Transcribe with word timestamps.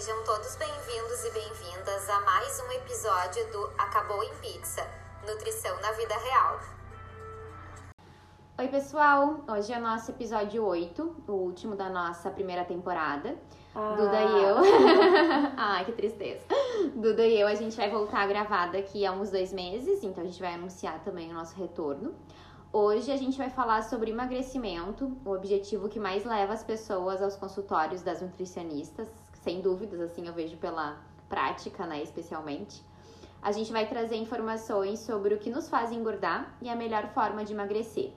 Sejam 0.00 0.24
todos 0.24 0.56
bem-vindos 0.56 1.24
e 1.26 1.30
bem-vindas 1.30 2.08
a 2.08 2.20
mais 2.20 2.58
um 2.58 2.72
episódio 2.72 3.52
do 3.52 3.70
Acabou 3.76 4.22
em 4.22 4.34
Pizza 4.36 4.82
Nutrição 5.28 5.78
na 5.82 5.92
Vida 5.92 6.14
Real. 6.16 6.58
Oi, 8.58 8.68
pessoal! 8.68 9.44
Hoje 9.46 9.74
é 9.74 9.76
o 9.76 9.82
nosso 9.82 10.10
episódio 10.10 10.64
8, 10.64 11.24
o 11.28 11.32
último 11.32 11.76
da 11.76 11.90
nossa 11.90 12.30
primeira 12.30 12.64
temporada. 12.64 13.36
Ah. 13.74 13.94
Duda 13.94 14.22
e 14.22 14.42
eu. 14.42 14.56
Ai, 15.58 15.84
que 15.84 15.92
tristeza. 15.92 16.46
Duda 16.94 17.26
e 17.26 17.38
eu, 17.38 17.46
a 17.46 17.54
gente 17.54 17.76
vai 17.76 17.90
voltar 17.90 18.22
a 18.22 18.26
gravar 18.26 18.72
daqui 18.72 19.04
a 19.04 19.12
uns 19.12 19.30
dois 19.30 19.52
meses, 19.52 20.02
então 20.02 20.24
a 20.24 20.26
gente 20.26 20.40
vai 20.40 20.54
anunciar 20.54 21.04
também 21.04 21.30
o 21.30 21.34
nosso 21.34 21.54
retorno. 21.56 22.14
Hoje 22.72 23.12
a 23.12 23.16
gente 23.16 23.36
vai 23.36 23.50
falar 23.50 23.82
sobre 23.82 24.12
emagrecimento, 24.12 25.14
o 25.26 25.32
objetivo 25.32 25.90
que 25.90 26.00
mais 26.00 26.24
leva 26.24 26.54
as 26.54 26.64
pessoas 26.64 27.20
aos 27.20 27.36
consultórios 27.36 28.00
das 28.00 28.22
nutricionistas, 28.22 29.10
sem 29.40 29.60
dúvidas, 29.60 30.00
assim 30.00 30.26
eu 30.26 30.32
vejo 30.32 30.56
pela 30.56 30.98
prática, 31.28 31.86
né, 31.86 32.02
especialmente. 32.02 32.82
A 33.42 33.52
gente 33.52 33.72
vai 33.72 33.88
trazer 33.88 34.16
informações 34.16 34.98
sobre 35.00 35.34
o 35.34 35.38
que 35.38 35.50
nos 35.50 35.68
faz 35.68 35.90
engordar 35.92 36.54
e 36.60 36.68
a 36.68 36.76
melhor 36.76 37.08
forma 37.08 37.44
de 37.44 37.52
emagrecer. 37.52 38.12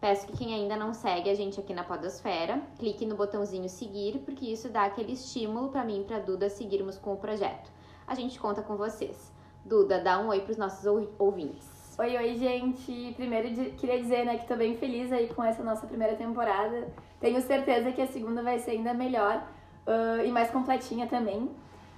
Peço 0.00 0.26
que 0.26 0.36
quem 0.36 0.54
ainda 0.54 0.76
não 0.76 0.94
segue 0.94 1.30
a 1.30 1.34
gente 1.34 1.60
aqui 1.60 1.74
na 1.74 1.84
Podosfera, 1.84 2.60
clique 2.78 3.06
no 3.06 3.14
botãozinho 3.14 3.68
seguir, 3.68 4.18
porque 4.24 4.46
isso 4.46 4.68
dá 4.68 4.84
aquele 4.84 5.12
estímulo 5.12 5.68
para 5.68 5.84
mim 5.84 6.00
e 6.00 6.04
para 6.04 6.18
Duda 6.18 6.48
seguirmos 6.48 6.98
com 6.98 7.12
o 7.12 7.16
projeto. 7.16 7.70
A 8.06 8.14
gente 8.14 8.40
conta 8.40 8.62
com 8.62 8.76
vocês. 8.76 9.32
Duda, 9.64 10.00
dá 10.00 10.18
um 10.18 10.28
oi 10.28 10.40
para 10.40 10.50
os 10.50 10.56
nossos 10.56 10.84
ouvintes. 11.18 11.96
Oi, 11.98 12.16
oi, 12.16 12.34
gente. 12.34 13.12
Primeiro 13.14 13.48
queria 13.76 14.00
dizer, 14.00 14.24
né, 14.24 14.38
que 14.38 14.48
tô 14.48 14.56
bem 14.56 14.76
feliz 14.76 15.12
aí 15.12 15.28
com 15.28 15.44
essa 15.44 15.62
nossa 15.62 15.86
primeira 15.86 16.16
temporada. 16.16 16.88
Tenho 17.20 17.40
certeza 17.42 17.92
que 17.92 18.00
a 18.00 18.06
segunda 18.06 18.42
vai 18.42 18.58
ser 18.58 18.72
ainda 18.72 18.92
melhor 18.92 19.46
uh, 19.86 20.24
e 20.24 20.30
mais 20.30 20.50
completinha 20.50 21.06
também. 21.06 21.50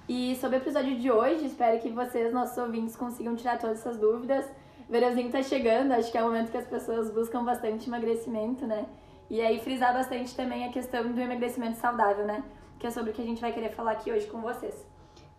E 0.07 0.35
sobre 0.35 0.57
o 0.57 0.59
episódio 0.59 0.99
de 0.99 1.11
hoje, 1.11 1.45
espero 1.45 1.79
que 1.79 1.89
vocês, 1.89 2.31
nossos 2.31 2.57
ouvintes, 2.57 2.95
consigam 2.95 3.35
tirar 3.35 3.57
todas 3.57 3.79
essas 3.79 3.97
dúvidas. 3.97 4.45
Verãozinho 4.87 5.31
tá 5.31 5.41
chegando, 5.41 5.93
acho 5.93 6.11
que 6.11 6.17
é 6.17 6.21
o 6.21 6.27
momento 6.27 6.51
que 6.51 6.57
as 6.57 6.67
pessoas 6.67 7.09
buscam 7.09 7.43
bastante 7.43 7.87
emagrecimento, 7.87 8.67
né? 8.67 8.85
E 9.29 9.41
aí 9.41 9.59
frisar 9.59 9.93
bastante 9.93 10.35
também 10.35 10.65
a 10.65 10.71
questão 10.71 11.11
do 11.11 11.19
emagrecimento 11.19 11.77
saudável, 11.77 12.25
né? 12.25 12.43
Que 12.77 12.85
é 12.85 12.91
sobre 12.91 13.09
o 13.09 13.13
que 13.13 13.21
a 13.21 13.25
gente 13.25 13.41
vai 13.41 13.51
querer 13.51 13.69
falar 13.69 13.93
aqui 13.93 14.11
hoje 14.11 14.27
com 14.27 14.41
vocês. 14.41 14.85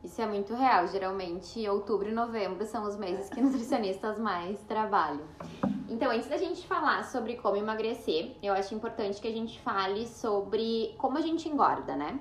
Isso 0.02 0.20
é 0.20 0.26
muito 0.26 0.52
real. 0.54 0.88
Geralmente, 0.88 1.68
outubro 1.68 2.08
e 2.08 2.12
novembro 2.12 2.66
são 2.66 2.84
os 2.84 2.96
meses 2.96 3.28
que 3.28 3.38
nutricionistas 3.42 4.18
mais 4.18 4.60
trabalham. 4.64 5.24
Então, 5.88 6.10
antes 6.10 6.28
da 6.28 6.36
gente 6.36 6.66
falar 6.66 7.04
sobre 7.04 7.36
como 7.36 7.56
emagrecer, 7.56 8.36
eu 8.42 8.52
acho 8.52 8.74
importante 8.74 9.20
que 9.20 9.28
a 9.28 9.32
gente 9.32 9.60
fale 9.60 10.06
sobre 10.08 10.94
como 10.98 11.18
a 11.18 11.20
gente 11.20 11.48
engorda, 11.48 11.94
né? 11.94 12.18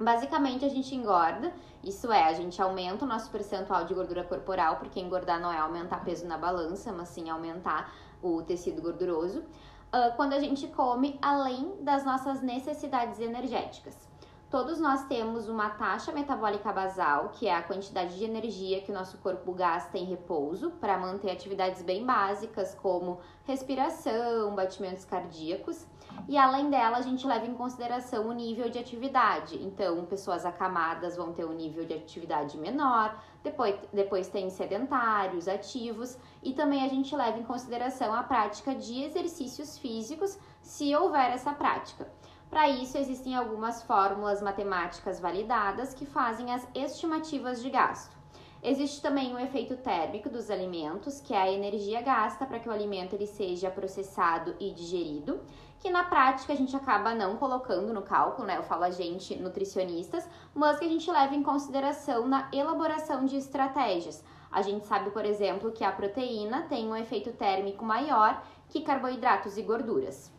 Basicamente, 0.00 0.64
a 0.64 0.68
gente 0.68 0.94
engorda, 0.94 1.52
isso 1.82 2.12
é, 2.12 2.24
a 2.24 2.32
gente 2.32 2.60
aumenta 2.62 3.04
o 3.04 3.08
nosso 3.08 3.30
percentual 3.30 3.84
de 3.84 3.94
gordura 3.94 4.22
corporal, 4.22 4.76
porque 4.76 5.00
engordar 5.00 5.40
não 5.40 5.52
é 5.52 5.58
aumentar 5.58 6.04
peso 6.04 6.26
na 6.26 6.38
balança, 6.38 6.92
mas 6.92 7.08
sim 7.08 7.28
aumentar 7.28 7.92
o 8.22 8.42
tecido 8.42 8.80
gorduroso, 8.80 9.40
uh, 9.40 10.14
quando 10.16 10.34
a 10.34 10.38
gente 10.38 10.68
come 10.68 11.18
além 11.20 11.82
das 11.82 12.04
nossas 12.04 12.40
necessidades 12.40 13.18
energéticas. 13.18 14.08
Todos 14.50 14.80
nós 14.80 15.04
temos 15.04 15.46
uma 15.46 15.68
taxa 15.68 16.10
metabólica 16.10 16.72
basal, 16.72 17.28
que 17.34 17.46
é 17.46 17.54
a 17.54 17.62
quantidade 17.62 18.16
de 18.16 18.24
energia 18.24 18.80
que 18.80 18.90
o 18.90 18.94
nosso 18.94 19.18
corpo 19.18 19.52
gasta 19.52 19.98
em 19.98 20.04
repouso 20.04 20.70
para 20.80 20.96
manter 20.96 21.30
atividades 21.30 21.82
bem 21.82 22.06
básicas 22.06 22.74
como 22.74 23.20
respiração, 23.44 24.54
batimentos 24.54 25.04
cardíacos. 25.04 25.86
E 26.26 26.36
além 26.36 26.68
dela, 26.70 26.98
a 26.98 27.02
gente 27.02 27.26
leva 27.26 27.46
em 27.46 27.54
consideração 27.54 28.28
o 28.28 28.32
nível 28.32 28.68
de 28.68 28.78
atividade. 28.78 29.62
Então, 29.62 30.04
pessoas 30.06 30.44
acamadas 30.44 31.16
vão 31.16 31.32
ter 31.32 31.44
um 31.44 31.52
nível 31.52 31.84
de 31.84 31.94
atividade 31.94 32.58
menor, 32.58 33.22
depois, 33.42 33.76
depois 33.92 34.28
tem 34.28 34.50
sedentários, 34.50 35.46
ativos, 35.46 36.18
e 36.42 36.52
também 36.52 36.84
a 36.84 36.88
gente 36.88 37.14
leva 37.14 37.38
em 37.38 37.44
consideração 37.44 38.12
a 38.12 38.22
prática 38.22 38.74
de 38.74 39.02
exercícios 39.02 39.78
físicos, 39.78 40.38
se 40.60 40.94
houver 40.96 41.32
essa 41.32 41.52
prática. 41.52 42.10
Para 42.50 42.68
isso, 42.68 42.98
existem 42.98 43.36
algumas 43.36 43.82
fórmulas 43.82 44.42
matemáticas 44.42 45.20
validadas 45.20 45.94
que 45.94 46.06
fazem 46.06 46.52
as 46.52 46.66
estimativas 46.74 47.62
de 47.62 47.70
gasto. 47.70 48.17
Existe 48.62 49.00
também 49.00 49.32
o 49.32 49.38
efeito 49.38 49.76
térmico 49.76 50.28
dos 50.28 50.50
alimentos, 50.50 51.20
que 51.20 51.32
é 51.32 51.38
a 51.38 51.52
energia 51.52 52.02
gasta 52.02 52.44
para 52.44 52.58
que 52.58 52.68
o 52.68 52.72
alimento 52.72 53.14
ele 53.14 53.26
seja 53.26 53.70
processado 53.70 54.56
e 54.58 54.72
digerido, 54.72 55.40
que 55.78 55.90
na 55.90 56.02
prática 56.02 56.52
a 56.52 56.56
gente 56.56 56.74
acaba 56.74 57.14
não 57.14 57.36
colocando 57.36 57.92
no 57.94 58.02
cálculo, 58.02 58.48
né? 58.48 58.56
Eu 58.56 58.64
falo 58.64 58.82
a 58.82 58.90
gente, 58.90 59.36
nutricionistas, 59.36 60.28
mas 60.52 60.78
que 60.78 60.84
a 60.84 60.88
gente 60.88 61.08
leva 61.08 61.36
em 61.36 61.42
consideração 61.42 62.26
na 62.26 62.48
elaboração 62.52 63.24
de 63.24 63.36
estratégias. 63.36 64.24
A 64.50 64.60
gente 64.60 64.86
sabe, 64.86 65.10
por 65.10 65.24
exemplo, 65.24 65.70
que 65.70 65.84
a 65.84 65.92
proteína 65.92 66.62
tem 66.62 66.88
um 66.88 66.96
efeito 66.96 67.32
térmico 67.32 67.84
maior 67.84 68.42
que 68.68 68.80
carboidratos 68.80 69.56
e 69.56 69.62
gorduras. 69.62 70.32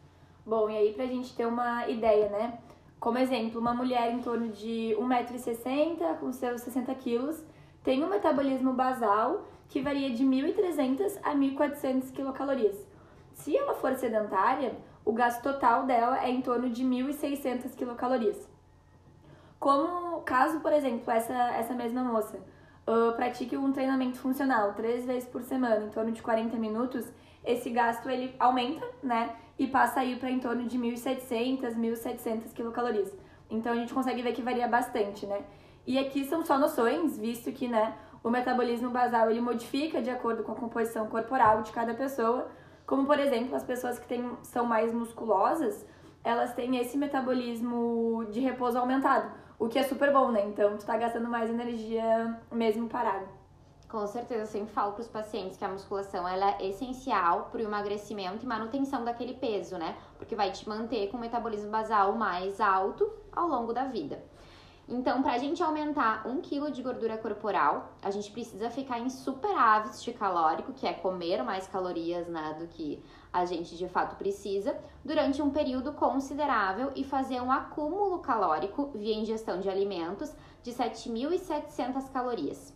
Bom, 0.46 0.70
e 0.70 0.76
aí 0.76 0.94
pra 0.94 1.06
gente 1.06 1.34
ter 1.34 1.46
uma 1.46 1.88
ideia, 1.88 2.28
né? 2.28 2.60
Como 3.00 3.18
exemplo, 3.18 3.62
uma 3.62 3.74
mulher 3.74 4.12
em 4.12 4.20
torno 4.20 4.50
de 4.50 4.94
1,60m, 5.00 6.18
com 6.20 6.34
seus 6.34 6.62
60 6.62 6.94
quilos, 6.96 7.42
tem 7.84 8.04
um 8.04 8.10
metabolismo 8.10 8.74
basal 8.74 9.46
que 9.68 9.82
varia 9.82 10.10
de 10.10 10.24
1.300 10.24 11.20
a 11.24 11.34
1.400 11.34 12.12
quilocalorias. 12.12 12.76
Se 13.34 13.56
ela 13.56 13.74
for 13.76 13.96
sedentária, 13.96 14.76
o 15.06 15.14
gasto 15.14 15.42
total 15.42 15.86
dela 15.86 16.24
é 16.24 16.30
em 16.30 16.42
torno 16.42 16.70
de 16.70 16.84
1.600 16.84 17.76
quilocalorias. 17.76 18.50
Como 19.60 20.22
caso, 20.22 20.60
por 20.60 20.72
exemplo, 20.74 21.12
essa, 21.12 21.34
essa 21.34 21.74
mesma 21.74 22.04
moça 22.04 22.38
uh, 22.88 23.14
pratique 23.16 23.58
um 23.58 23.72
treinamento 23.72 24.18
funcional 24.18 24.74
três 24.74 25.06
vezes 25.06 25.28
por 25.28 25.44
semana, 25.44 25.86
em 25.86 25.90
torno 25.90 26.12
de 26.12 26.22
40 26.22 26.58
minutos, 26.58 27.06
esse 27.46 27.70
gasto 27.70 28.10
ele 28.10 28.36
aumenta, 28.40 28.86
né? 29.02 29.36
E 29.58 29.68
passa 29.68 30.02
aí 30.02 30.16
para 30.18 30.30
em 30.30 30.40
torno 30.40 30.66
de 30.66 30.78
1.700, 30.78 31.76
1.700 31.76 32.54
quilocalorias. 32.54 33.14
Então 33.50 33.74
a 33.74 33.76
gente 33.76 33.94
consegue 33.94 34.22
ver 34.22 34.34
que 34.34 34.42
varia 34.42 34.68
bastante, 34.68 35.26
né? 35.26 35.42
E 35.90 35.98
aqui 35.98 36.24
são 36.24 36.46
só 36.46 36.56
noções, 36.60 37.18
visto 37.18 37.52
que, 37.52 37.68
né, 37.68 37.96
o 38.24 38.30
metabolismo 38.30 38.92
basal 38.92 39.32
ele 39.32 39.42
modifica 39.42 40.00
de 40.00 40.12
acordo 40.12 40.44
com 40.44 40.52
a 40.52 40.56
composição 40.56 41.08
corporal 41.08 41.64
de 41.64 41.72
cada 41.72 41.96
pessoa. 41.96 42.48
Como, 42.86 43.08
por 43.08 43.20
exemplo, 43.20 43.56
as 43.56 43.64
pessoas 43.64 43.98
que 43.98 44.08
têm, 44.08 44.38
são 44.44 44.68
mais 44.68 44.94
musculosas, 44.94 45.84
elas 46.24 46.54
têm 46.54 46.78
esse 46.78 46.96
metabolismo 46.96 48.24
de 48.30 48.40
repouso 48.40 48.78
aumentado, 48.78 49.32
o 49.58 49.68
que 49.68 49.80
é 49.80 49.84
super 49.84 50.14
bom, 50.14 50.30
né? 50.30 50.46
Então, 50.46 50.78
tu 50.78 50.86
tá 50.86 50.96
gastando 50.96 51.28
mais 51.28 51.50
energia 51.50 52.40
mesmo 52.52 52.88
parado. 52.88 53.26
Com 53.88 54.06
certeza, 54.06 54.44
eu 54.44 54.46
sempre 54.46 54.72
falo 54.72 54.92
para 54.92 55.02
os 55.02 55.08
pacientes 55.08 55.58
que 55.58 55.66
a 55.66 55.70
musculação 55.70 56.28
ela 56.28 56.52
é 56.60 56.68
essencial 56.68 57.50
para 57.52 57.62
o 57.62 57.64
emagrecimento 57.64 58.46
e 58.46 58.48
manutenção 58.48 59.04
daquele 59.04 59.34
peso, 59.34 59.76
né? 59.76 59.98
Porque 60.20 60.36
vai 60.36 60.52
te 60.52 60.70
manter 60.70 61.10
com 61.10 61.18
o 61.18 61.20
metabolismo 61.20 61.72
basal 61.72 62.14
mais 62.14 62.62
alto 62.62 63.12
ao 63.32 63.48
longo 63.48 63.74
da 63.74 63.86
vida. 63.86 64.24
Então, 64.92 65.22
para 65.22 65.34
a 65.34 65.38
gente 65.38 65.62
aumentar 65.62 66.28
um 66.28 66.42
quilo 66.42 66.72
de 66.72 66.82
gordura 66.82 67.16
corporal, 67.16 67.94
a 68.02 68.10
gente 68.10 68.32
precisa 68.32 68.72
ficar 68.72 69.00
em 69.00 69.08
superávit 69.08 70.12
calórico, 70.14 70.74
que 70.74 70.88
é 70.88 70.94
comer 70.94 71.44
mais 71.44 71.68
calorias 71.68 72.28
né, 72.28 72.56
do 72.60 72.66
que 72.66 73.00
a 73.32 73.46
gente 73.46 73.78
de 73.78 73.88
fato 73.88 74.16
precisa, 74.16 74.76
durante 75.06 75.44
um 75.44 75.52
período 75.52 75.94
considerável 75.94 76.92
e 76.96 77.04
fazer 77.04 77.40
um 77.40 77.52
acúmulo 77.52 78.18
calórico 78.18 78.90
via 78.96 79.14
ingestão 79.14 79.60
de 79.60 79.70
alimentos 79.70 80.34
de 80.64 80.72
7.700 80.72 82.12
calorias. 82.12 82.74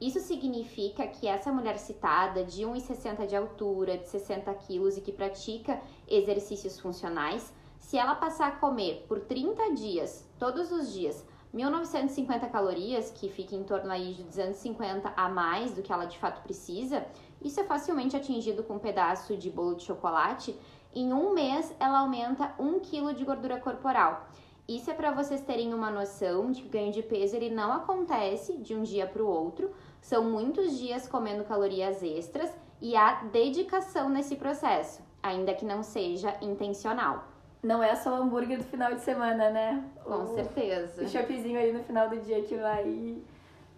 Isso 0.00 0.18
significa 0.18 1.06
que 1.06 1.28
essa 1.28 1.52
mulher 1.52 1.78
citada, 1.78 2.42
de 2.42 2.64
1,60 2.64 3.24
de 3.24 3.36
altura, 3.36 3.96
de 3.96 4.08
60 4.08 4.52
quilos 4.54 4.96
e 4.96 5.00
que 5.00 5.12
pratica 5.12 5.80
exercícios 6.08 6.80
funcionais, 6.80 7.54
se 7.78 7.96
ela 7.96 8.16
passar 8.16 8.48
a 8.48 8.56
comer 8.56 9.04
por 9.06 9.20
30 9.20 9.74
dias, 9.74 10.28
todos 10.40 10.72
os 10.72 10.92
dias, 10.92 11.24
1950 11.52 12.48
calorias, 12.48 13.10
que 13.10 13.28
fica 13.28 13.54
em 13.54 13.62
torno 13.62 13.90
aí 13.90 14.14
de 14.14 14.22
250 14.22 15.12
a 15.14 15.28
mais 15.28 15.72
do 15.72 15.82
que 15.82 15.92
ela 15.92 16.06
de 16.06 16.18
fato 16.18 16.42
precisa, 16.42 17.06
isso 17.42 17.60
é 17.60 17.64
facilmente 17.64 18.16
atingido 18.16 18.62
com 18.62 18.74
um 18.74 18.78
pedaço 18.78 19.36
de 19.36 19.50
bolo 19.50 19.74
de 19.74 19.84
chocolate. 19.84 20.58
Em 20.94 21.12
um 21.12 21.34
mês, 21.34 21.74
ela 21.78 22.00
aumenta 22.00 22.54
1 22.58 22.80
kg 22.80 23.14
de 23.14 23.24
gordura 23.24 23.60
corporal. 23.60 24.26
Isso 24.66 24.90
é 24.90 24.94
para 24.94 25.10
vocês 25.10 25.40
terem 25.40 25.74
uma 25.74 25.90
noção 25.90 26.50
de 26.50 26.62
que 26.62 26.68
o 26.68 26.70
ganho 26.70 26.92
de 26.92 27.02
peso 27.02 27.36
ele 27.36 27.50
não 27.50 27.72
acontece 27.72 28.56
de 28.58 28.74
um 28.74 28.82
dia 28.82 29.06
para 29.06 29.22
o 29.22 29.26
outro, 29.26 29.72
são 30.00 30.24
muitos 30.24 30.78
dias 30.78 31.08
comendo 31.08 31.44
calorias 31.44 32.02
extras 32.02 32.50
e 32.80 32.96
há 32.96 33.24
dedicação 33.24 34.08
nesse 34.08 34.36
processo, 34.36 35.02
ainda 35.22 35.52
que 35.52 35.64
não 35.64 35.82
seja 35.82 36.36
intencional. 36.40 37.31
Não 37.62 37.80
é 37.80 37.94
só 37.94 38.10
o 38.10 38.22
hambúrguer 38.22 38.58
do 38.58 38.64
final 38.64 38.92
de 38.92 39.00
semana, 39.02 39.50
né? 39.50 39.84
Com 40.04 40.24
o, 40.24 40.34
certeza. 40.34 41.04
O 41.04 41.08
choppzinho 41.08 41.58
aí 41.58 41.72
no 41.72 41.84
final 41.84 42.08
do 42.08 42.16
dia 42.16 42.42
que 42.42 42.56
vai 42.56 43.18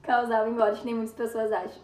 causar 0.01 0.47
o 0.47 0.51
engorde, 0.51 0.81
que 0.81 0.87
nem 0.87 0.95
muitas 0.95 1.15
pessoas 1.15 1.53
acham. 1.53 1.83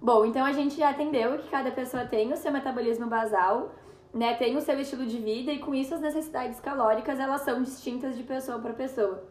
Bom, 0.00 0.24
então 0.24 0.44
a 0.44 0.52
gente 0.52 0.76
já 0.76 0.90
entendeu 0.90 1.38
que 1.38 1.48
cada 1.48 1.70
pessoa 1.70 2.04
tem 2.04 2.32
o 2.32 2.36
seu 2.36 2.50
metabolismo 2.50 3.06
basal, 3.06 3.72
né? 4.12 4.34
Tem 4.34 4.56
o 4.56 4.60
seu 4.60 4.78
estilo 4.80 5.06
de 5.06 5.18
vida 5.18 5.52
e 5.52 5.60
com 5.60 5.72
isso 5.72 5.94
as 5.94 6.00
necessidades 6.00 6.58
calóricas 6.58 7.20
elas 7.20 7.42
são 7.42 7.62
distintas 7.62 8.16
de 8.16 8.24
pessoa 8.24 8.58
para 8.58 8.72
pessoa. 8.72 9.22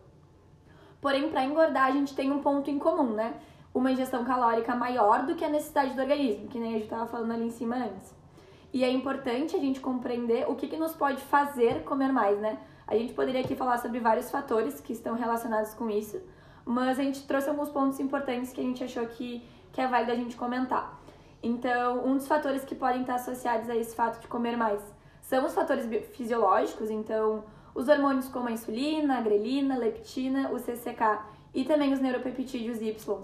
Porém, 1.02 1.30
para 1.30 1.44
engordar, 1.44 1.88
a 1.88 1.92
gente 1.92 2.16
tem 2.16 2.32
um 2.32 2.42
ponto 2.42 2.70
em 2.70 2.80
comum, 2.80 3.14
né? 3.14 3.34
Uma 3.74 3.92
ingestão 3.92 4.24
calórica 4.24 4.74
maior 4.74 5.26
do 5.26 5.36
que 5.36 5.44
a 5.44 5.50
necessidade 5.50 5.94
do 5.96 6.02
organismo, 6.02 6.48
que 6.48 6.60
nem 6.60 6.70
a 6.70 6.74
gente 6.74 6.84
estava 6.84 7.08
falando 7.08 7.34
ali 7.34 7.48
em 7.48 7.52
cima 7.52 7.76
antes. 7.76 8.19
E 8.72 8.84
é 8.84 8.92
importante 8.92 9.56
a 9.56 9.60
gente 9.60 9.80
compreender 9.80 10.50
o 10.50 10.56
que, 10.56 10.68
que 10.68 10.78
nos 10.78 10.94
pode 10.94 11.22
fazer 11.22 11.84
comer 11.84 12.12
mais, 12.12 12.40
né? 12.40 12.60
A 12.88 12.96
gente 12.96 13.14
poderia 13.14 13.42
aqui 13.42 13.56
falar 13.56 13.78
sobre 13.78 14.00
vários 14.00 14.30
fatores 14.30 14.80
que 14.80 14.94
estão 14.94 15.16
relacionados 15.16 15.74
com 15.74 15.90
isso, 15.90 16.22
mas 16.66 17.00
a 17.00 17.04
gente 17.04 17.26
trouxe 17.26 17.50
alguns 17.50 17.70
pontos 17.70 18.00
importantes 18.00 18.52
que 18.52 18.62
a 18.62 18.64
gente 18.64 18.84
achou 18.84 19.06
que, 19.08 19.44
que 19.72 19.82
é 19.82 19.88
válido 19.88 20.12
a 20.12 20.16
gente 20.16 20.36
comentar. 20.36 21.00
Então, 21.42 22.06
um 22.06 22.16
dos 22.16 22.28
fatores 22.28 22.64
que 22.66 22.76
podem 22.76 23.02
estar 23.02 23.16
associados 23.16 23.70
a 23.70 23.76
esse 23.76 23.96
fato 23.96 24.20
de 24.20 24.28
comer 24.28 24.58
mais 24.58 24.82
são 25.22 25.46
os 25.46 25.54
fatores 25.54 25.88
fisiológicos, 26.12 26.90
então 26.90 27.44
os 27.74 27.88
hormônios 27.88 28.28
como 28.28 28.48
a 28.48 28.52
insulina, 28.52 29.20
a 29.20 29.22
grelina, 29.22 29.76
a 29.76 29.78
leptina, 29.78 30.52
o 30.52 30.60
CCK 30.60 31.20
e 31.54 31.64
também 31.64 31.94
os 31.94 32.00
neuropeptídeos 32.00 32.82
Y. 32.82 33.22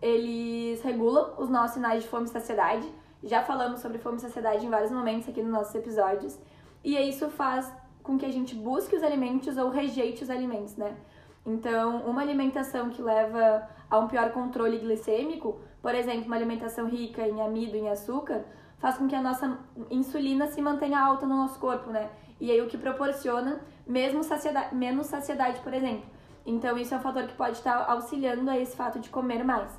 Eles 0.00 0.80
regulam 0.82 1.34
os 1.38 1.48
nossos 1.48 1.74
sinais 1.74 2.04
de 2.04 2.08
fome 2.08 2.26
e 2.26 2.28
saciedade. 2.28 2.88
Já 3.22 3.42
falamos 3.42 3.80
sobre 3.80 3.98
fome 3.98 4.16
e 4.16 4.20
saciedade 4.20 4.64
em 4.64 4.70
vários 4.70 4.90
momentos 4.90 5.28
aqui 5.28 5.42
nos 5.42 5.50
nossos 5.50 5.74
episódios. 5.74 6.38
E 6.84 6.96
isso 6.96 7.28
faz 7.30 7.72
com 8.02 8.16
que 8.16 8.24
a 8.24 8.32
gente 8.32 8.54
busque 8.54 8.96
os 8.96 9.02
alimentos 9.02 9.56
ou 9.56 9.70
rejeite 9.70 10.22
os 10.22 10.30
alimentos, 10.30 10.76
né? 10.76 10.96
Então, 11.44 12.02
uma 12.02 12.22
alimentação 12.22 12.90
que 12.90 13.02
leva 13.02 13.68
a 13.90 13.98
um 13.98 14.06
pior 14.06 14.30
controle 14.32 14.78
glicêmico, 14.78 15.58
por 15.82 15.94
exemplo, 15.94 16.26
uma 16.26 16.36
alimentação 16.36 16.86
rica 16.86 17.26
em 17.26 17.40
amido 17.40 17.76
em 17.76 17.88
açúcar, 17.88 18.44
faz 18.78 18.96
com 18.96 19.08
que 19.08 19.14
a 19.14 19.22
nossa 19.22 19.58
insulina 19.90 20.46
se 20.46 20.62
mantenha 20.62 21.00
alta 21.00 21.26
no 21.26 21.36
nosso 21.36 21.58
corpo, 21.58 21.90
né? 21.90 22.10
E 22.40 22.50
aí 22.50 22.60
o 22.60 22.68
que 22.68 22.78
proporciona 22.78 23.60
mesmo 23.86 24.22
saciedade, 24.22 24.74
menos 24.74 25.06
saciedade, 25.06 25.60
por 25.60 25.74
exemplo. 25.74 26.06
Então 26.46 26.78
isso 26.78 26.94
é 26.94 26.96
um 26.96 27.00
fator 27.00 27.24
que 27.26 27.34
pode 27.34 27.56
estar 27.56 27.90
auxiliando 27.90 28.48
a 28.50 28.58
esse 28.58 28.76
fato 28.76 28.98
de 29.00 29.10
comer 29.10 29.44
mais. 29.44 29.70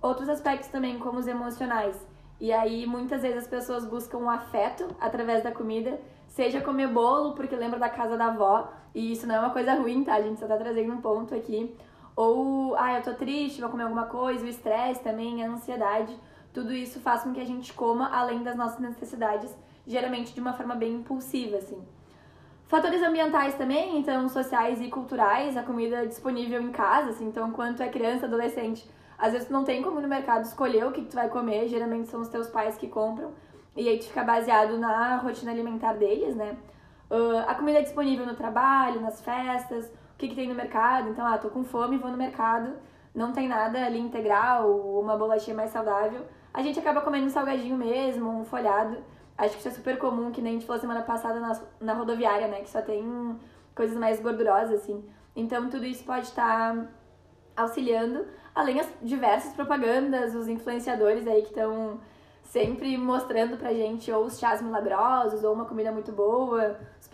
Outros 0.00 0.28
aspectos 0.28 0.68
também, 0.68 0.98
como 0.98 1.18
os 1.18 1.26
emocionais. 1.26 2.07
E 2.40 2.52
aí 2.52 2.86
muitas 2.86 3.22
vezes 3.22 3.38
as 3.38 3.48
pessoas 3.48 3.84
buscam 3.84 4.18
um 4.18 4.30
afeto 4.30 4.86
através 5.00 5.42
da 5.42 5.50
comida, 5.50 6.00
seja 6.28 6.60
comer 6.60 6.88
bolo 6.88 7.32
porque 7.34 7.56
lembra 7.56 7.78
da 7.78 7.88
casa 7.88 8.16
da 8.16 8.26
avó, 8.26 8.72
e 8.94 9.12
isso 9.12 9.26
não 9.26 9.34
é 9.34 9.40
uma 9.40 9.50
coisa 9.50 9.74
ruim, 9.74 10.04
tá? 10.04 10.14
A 10.14 10.22
gente 10.22 10.38
só 10.38 10.46
tá 10.46 10.56
trazendo 10.56 10.92
um 10.92 11.00
ponto 11.00 11.34
aqui. 11.34 11.74
Ou, 12.14 12.76
ah, 12.76 12.94
eu 12.94 13.02
tô 13.02 13.14
triste, 13.14 13.60
vou 13.60 13.70
comer 13.70 13.84
alguma 13.84 14.06
coisa, 14.06 14.44
o 14.44 14.48
estresse 14.48 15.02
também, 15.02 15.44
a 15.44 15.50
ansiedade. 15.50 16.16
Tudo 16.52 16.72
isso 16.72 17.00
faz 17.00 17.22
com 17.22 17.32
que 17.32 17.40
a 17.40 17.44
gente 17.44 17.72
coma 17.72 18.10
além 18.12 18.42
das 18.42 18.56
nossas 18.56 18.80
necessidades, 18.80 19.56
geralmente 19.86 20.34
de 20.34 20.40
uma 20.40 20.52
forma 20.52 20.74
bem 20.74 20.94
impulsiva, 20.94 21.58
assim. 21.58 21.80
Fatores 22.66 23.02
ambientais 23.02 23.54
também, 23.54 23.98
então 23.98 24.28
sociais 24.28 24.80
e 24.80 24.88
culturais, 24.88 25.56
a 25.56 25.62
comida 25.62 26.06
disponível 26.06 26.60
em 26.60 26.70
casa, 26.70 27.10
assim, 27.10 27.26
então 27.26 27.50
quando 27.50 27.80
é 27.80 27.88
criança, 27.88 28.26
adolescente, 28.26 28.88
às 29.18 29.32
vezes 29.32 29.48
tu 29.48 29.52
não 29.52 29.64
tem 29.64 29.82
como 29.82 30.00
no 30.00 30.08
mercado 30.08 30.44
escolher 30.44 30.86
o 30.86 30.92
que 30.92 31.02
tu 31.02 31.14
vai 31.14 31.28
comer, 31.28 31.68
geralmente 31.68 32.08
são 32.08 32.20
os 32.20 32.28
teus 32.28 32.48
pais 32.48 32.76
que 32.76 32.88
compram, 32.88 33.32
e 33.76 33.88
aí 33.88 33.98
tu 33.98 34.06
fica 34.06 34.24
baseado 34.24 34.78
na 34.78 35.16
rotina 35.16 35.50
alimentar 35.50 35.94
deles, 35.94 36.34
né? 36.36 36.56
Uh, 37.10 37.38
a 37.46 37.54
comida 37.54 37.78
é 37.78 37.82
disponível 37.82 38.26
no 38.26 38.34
trabalho, 38.34 39.00
nas 39.00 39.20
festas, 39.20 39.86
o 39.86 40.18
que, 40.18 40.28
que 40.28 40.34
tem 40.34 40.48
no 40.48 40.54
mercado, 40.54 41.08
então, 41.08 41.26
ah, 41.26 41.38
tô 41.38 41.48
com 41.48 41.64
fome, 41.64 41.96
vou 41.96 42.10
no 42.10 42.16
mercado, 42.16 42.72
não 43.14 43.32
tem 43.32 43.48
nada 43.48 43.84
ali 43.84 43.98
integral, 43.98 44.70
uma 44.70 45.16
bolachinha 45.16 45.56
mais 45.56 45.70
saudável, 45.70 46.26
a 46.52 46.62
gente 46.62 46.78
acaba 46.78 47.00
comendo 47.00 47.26
um 47.26 47.30
salgadinho 47.30 47.76
mesmo, 47.76 48.40
um 48.40 48.44
folhado. 48.44 48.98
Acho 49.36 49.52
que 49.52 49.60
isso 49.60 49.68
é 49.68 49.70
super 49.70 49.98
comum, 49.98 50.32
que 50.32 50.42
nem 50.42 50.52
a 50.52 50.54
gente 50.54 50.66
falou 50.66 50.80
semana 50.80 51.02
passada 51.02 51.38
na, 51.38 51.60
na 51.80 51.92
rodoviária, 51.92 52.48
né? 52.48 52.60
Que 52.62 52.68
só 52.68 52.82
tem 52.82 53.38
coisas 53.74 53.96
mais 53.96 54.20
gordurosas, 54.20 54.82
assim. 54.82 55.04
Então, 55.36 55.70
tudo 55.70 55.84
isso 55.84 56.02
pode 56.02 56.26
estar 56.26 56.74
tá 56.74 56.88
auxiliando, 57.56 58.26
além 58.58 58.80
as 58.80 58.92
diversas 59.00 59.52
propagandas, 59.52 60.34
os 60.34 60.48
influenciadores 60.48 61.28
aí 61.28 61.42
que 61.42 61.48
estão 61.48 62.00
sempre 62.42 62.98
mostrando 62.98 63.56
pra 63.56 63.72
gente 63.72 64.10
ou 64.10 64.24
os 64.24 64.36
chás 64.36 64.60
milagrosos 64.60 65.44
ou 65.44 65.54
uma 65.54 65.64
comida 65.64 65.92
muito 65.92 66.10
boa, 66.10 66.76
os 66.98 67.08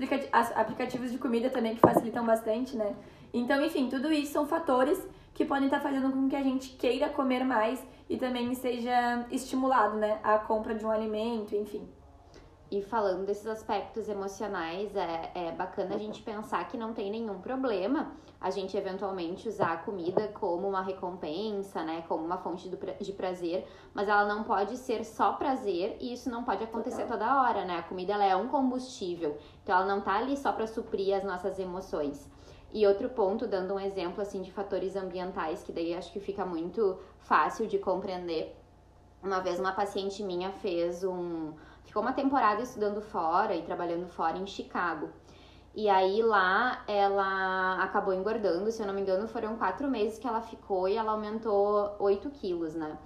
aplicativos 0.54 1.12
de 1.12 1.18
comida 1.18 1.50
também 1.50 1.74
que 1.74 1.80
facilitam 1.80 2.24
bastante, 2.24 2.74
né? 2.74 2.96
Então, 3.32 3.62
enfim, 3.62 3.90
tudo 3.90 4.10
isso 4.10 4.32
são 4.32 4.46
fatores 4.46 5.06
que 5.34 5.44
podem 5.44 5.66
estar 5.66 5.80
fazendo 5.80 6.10
com 6.12 6.28
que 6.30 6.36
a 6.36 6.42
gente 6.42 6.70
queira 6.76 7.10
comer 7.10 7.44
mais 7.44 7.84
e 8.08 8.16
também 8.16 8.54
seja 8.54 9.26
estimulado, 9.30 9.96
né, 9.96 10.20
a 10.22 10.38
compra 10.38 10.74
de 10.74 10.86
um 10.86 10.90
alimento, 10.90 11.54
enfim. 11.54 11.86
E 12.70 12.80
falando 12.80 13.26
desses 13.26 13.46
aspectos 13.46 14.08
emocionais, 14.08 14.96
é, 14.96 15.30
é 15.34 15.52
bacana 15.52 15.96
a 15.96 15.98
gente 15.98 16.22
pensar 16.22 16.66
que 16.68 16.78
não 16.78 16.94
tem 16.94 17.10
nenhum 17.10 17.40
problema 17.40 18.12
a 18.44 18.50
gente 18.50 18.76
eventualmente 18.76 19.48
usar 19.48 19.72
a 19.72 19.76
comida 19.78 20.28
como 20.28 20.68
uma 20.68 20.82
recompensa, 20.82 21.82
né, 21.82 22.04
como 22.06 22.22
uma 22.22 22.36
fonte 22.36 22.68
de 22.68 23.12
prazer, 23.14 23.66
mas 23.94 24.06
ela 24.06 24.26
não 24.26 24.44
pode 24.44 24.76
ser 24.76 25.02
só 25.02 25.32
prazer 25.32 25.96
e 25.98 26.12
isso 26.12 26.28
não 26.28 26.44
pode 26.44 26.62
acontecer 26.62 27.04
Total. 27.04 27.18
toda 27.18 27.42
hora, 27.42 27.64
né? 27.64 27.78
A 27.78 27.82
comida 27.82 28.12
ela 28.12 28.24
é 28.26 28.36
um 28.36 28.48
combustível, 28.48 29.38
então 29.62 29.74
ela 29.74 29.86
não 29.86 30.02
tá 30.02 30.16
ali 30.16 30.36
só 30.36 30.52
para 30.52 30.66
suprir 30.66 31.16
as 31.16 31.24
nossas 31.24 31.58
emoções. 31.58 32.30
E 32.70 32.86
outro 32.86 33.08
ponto, 33.08 33.46
dando 33.46 33.72
um 33.72 33.80
exemplo 33.80 34.20
assim 34.20 34.42
de 34.42 34.52
fatores 34.52 34.94
ambientais, 34.94 35.62
que 35.62 35.72
daí 35.72 35.94
acho 35.94 36.12
que 36.12 36.20
fica 36.20 36.44
muito 36.44 36.98
fácil 37.20 37.66
de 37.66 37.78
compreender. 37.78 38.54
Uma 39.22 39.40
vez 39.40 39.58
uma 39.58 39.72
paciente 39.72 40.22
minha 40.22 40.50
fez 40.52 41.02
um. 41.02 41.54
ficou 41.82 42.02
uma 42.02 42.12
temporada 42.12 42.60
estudando 42.60 43.00
fora 43.00 43.54
e 43.54 43.62
trabalhando 43.62 44.06
fora 44.06 44.36
em 44.36 44.46
Chicago. 44.46 45.08
E 45.74 45.88
aí 45.88 46.22
lá 46.22 46.84
ela 46.86 47.82
acabou 47.82 48.14
engordando, 48.14 48.70
se 48.70 48.80
eu 48.80 48.86
não 48.86 48.94
me 48.94 49.00
engano, 49.00 49.26
foram 49.26 49.56
quatro 49.56 49.88
meses 49.88 50.18
que 50.18 50.26
ela 50.26 50.40
ficou 50.40 50.88
e 50.88 50.96
ela 50.96 51.12
aumentou 51.12 51.96
8 51.98 52.30
quilos, 52.30 52.74
né? 52.74 52.96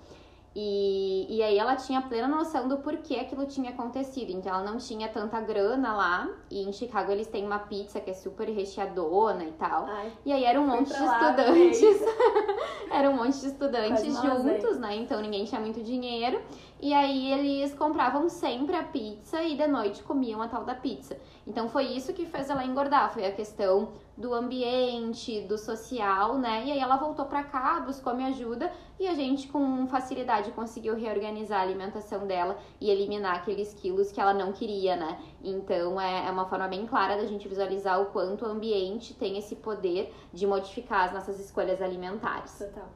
E, 0.54 1.26
e 1.28 1.42
aí 1.42 1.58
ela 1.58 1.76
tinha 1.76 2.02
plena 2.02 2.26
noção 2.26 2.66
do 2.66 2.78
porquê 2.78 3.16
aquilo 3.16 3.46
tinha 3.46 3.70
acontecido. 3.70 4.30
Então 4.30 4.52
ela 4.52 4.68
não 4.68 4.78
tinha 4.78 5.08
tanta 5.08 5.40
grana 5.40 5.94
lá. 5.94 6.28
E 6.50 6.62
em 6.68 6.72
Chicago 6.72 7.12
eles 7.12 7.26
têm 7.26 7.44
uma 7.44 7.58
pizza 7.58 8.00
que 8.00 8.10
é 8.10 8.14
super 8.14 8.48
recheadona 8.48 9.44
e 9.44 9.52
tal. 9.52 9.86
Ai, 9.86 10.12
e 10.24 10.32
aí 10.32 10.44
era 10.44 10.60
um 10.60 10.66
monte 10.66 10.88
de 10.88 11.04
estudantes. 11.04 12.02
era 12.90 13.10
um 13.10 13.16
monte 13.16 13.38
de 13.38 13.46
estudantes 13.46 14.20
juntos, 14.20 14.78
né? 14.78 14.96
Então 14.96 15.20
ninguém 15.20 15.44
tinha 15.44 15.60
muito 15.60 15.82
dinheiro. 15.82 16.40
E 16.80 16.94
aí 16.94 17.32
eles 17.32 17.74
compravam 17.74 18.28
sempre 18.28 18.76
a 18.76 18.82
pizza 18.82 19.42
e 19.42 19.56
de 19.56 19.66
noite 19.66 20.02
comiam 20.02 20.40
a 20.40 20.48
tal 20.48 20.64
da 20.64 20.74
pizza. 20.74 21.16
Então 21.46 21.68
foi 21.68 21.84
isso 21.84 22.12
que 22.12 22.24
fez 22.26 22.50
ela 22.50 22.64
engordar, 22.64 23.12
foi 23.12 23.26
a 23.26 23.32
questão 23.32 23.92
do 24.18 24.34
ambiente, 24.34 25.42
do 25.42 25.56
social, 25.56 26.36
né? 26.36 26.64
E 26.66 26.72
aí 26.72 26.78
ela 26.80 26.96
voltou 26.96 27.24
para 27.26 27.44
cá, 27.44 27.78
buscou 27.78 28.12
minha 28.14 28.30
ajuda 28.30 28.72
e 28.98 29.06
a 29.06 29.14
gente 29.14 29.46
com 29.46 29.86
facilidade 29.86 30.50
conseguiu 30.50 30.96
reorganizar 30.96 31.60
a 31.60 31.62
alimentação 31.62 32.26
dela 32.26 32.58
e 32.80 32.90
eliminar 32.90 33.36
aqueles 33.36 33.72
quilos 33.74 34.10
que 34.10 34.20
ela 34.20 34.34
não 34.34 34.52
queria, 34.52 34.96
né? 34.96 35.20
Então 35.42 36.00
é, 36.00 36.26
é 36.26 36.30
uma 36.32 36.46
forma 36.46 36.66
bem 36.66 36.84
clara 36.84 37.16
da 37.16 37.26
gente 37.26 37.46
visualizar 37.46 38.02
o 38.02 38.06
quanto 38.06 38.44
o 38.44 38.48
ambiente 38.48 39.14
tem 39.14 39.38
esse 39.38 39.54
poder 39.54 40.12
de 40.32 40.48
modificar 40.48 41.04
as 41.04 41.12
nossas 41.12 41.38
escolhas 41.38 41.80
alimentares. 41.80 42.58
Total. 42.58 42.88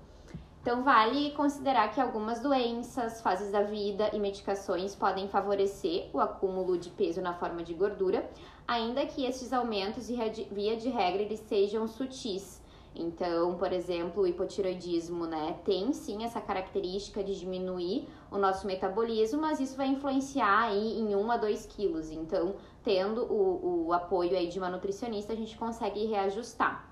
Então, 0.62 0.84
vale 0.84 1.32
considerar 1.32 1.88
que 1.92 2.00
algumas 2.00 2.38
doenças, 2.38 3.20
fases 3.20 3.50
da 3.50 3.62
vida 3.62 4.10
e 4.12 4.20
medicações 4.20 4.94
podem 4.94 5.26
favorecer 5.26 6.08
o 6.12 6.20
acúmulo 6.20 6.78
de 6.78 6.88
peso 6.88 7.20
na 7.20 7.34
forma 7.34 7.64
de 7.64 7.74
gordura, 7.74 8.30
ainda 8.66 9.04
que 9.06 9.24
esses 9.24 9.52
aumentos, 9.52 10.08
via 10.08 10.76
de 10.76 10.88
regra, 10.88 11.22
eles 11.22 11.40
sejam 11.40 11.86
sutis. 11.86 12.62
Então, 12.94 13.56
por 13.56 13.72
exemplo, 13.72 14.22
o 14.22 14.26
hipotiroidismo, 14.26 15.26
né, 15.26 15.56
tem 15.64 15.92
sim 15.92 16.24
essa 16.24 16.40
característica 16.40 17.24
de 17.24 17.38
diminuir 17.38 18.06
o 18.30 18.36
nosso 18.36 18.66
metabolismo, 18.66 19.40
mas 19.40 19.60
isso 19.60 19.76
vai 19.76 19.86
influenciar 19.86 20.64
aí 20.64 21.00
em 21.00 21.14
1 21.14 21.30
a 21.30 21.36
2 21.38 21.66
quilos. 21.66 22.10
Então, 22.10 22.54
tendo 22.82 23.22
o, 23.24 23.86
o 23.86 23.92
apoio 23.92 24.36
aí 24.36 24.48
de 24.48 24.58
uma 24.58 24.68
nutricionista, 24.68 25.32
a 25.32 25.36
gente 25.36 25.56
consegue 25.56 26.04
reajustar. 26.04 26.90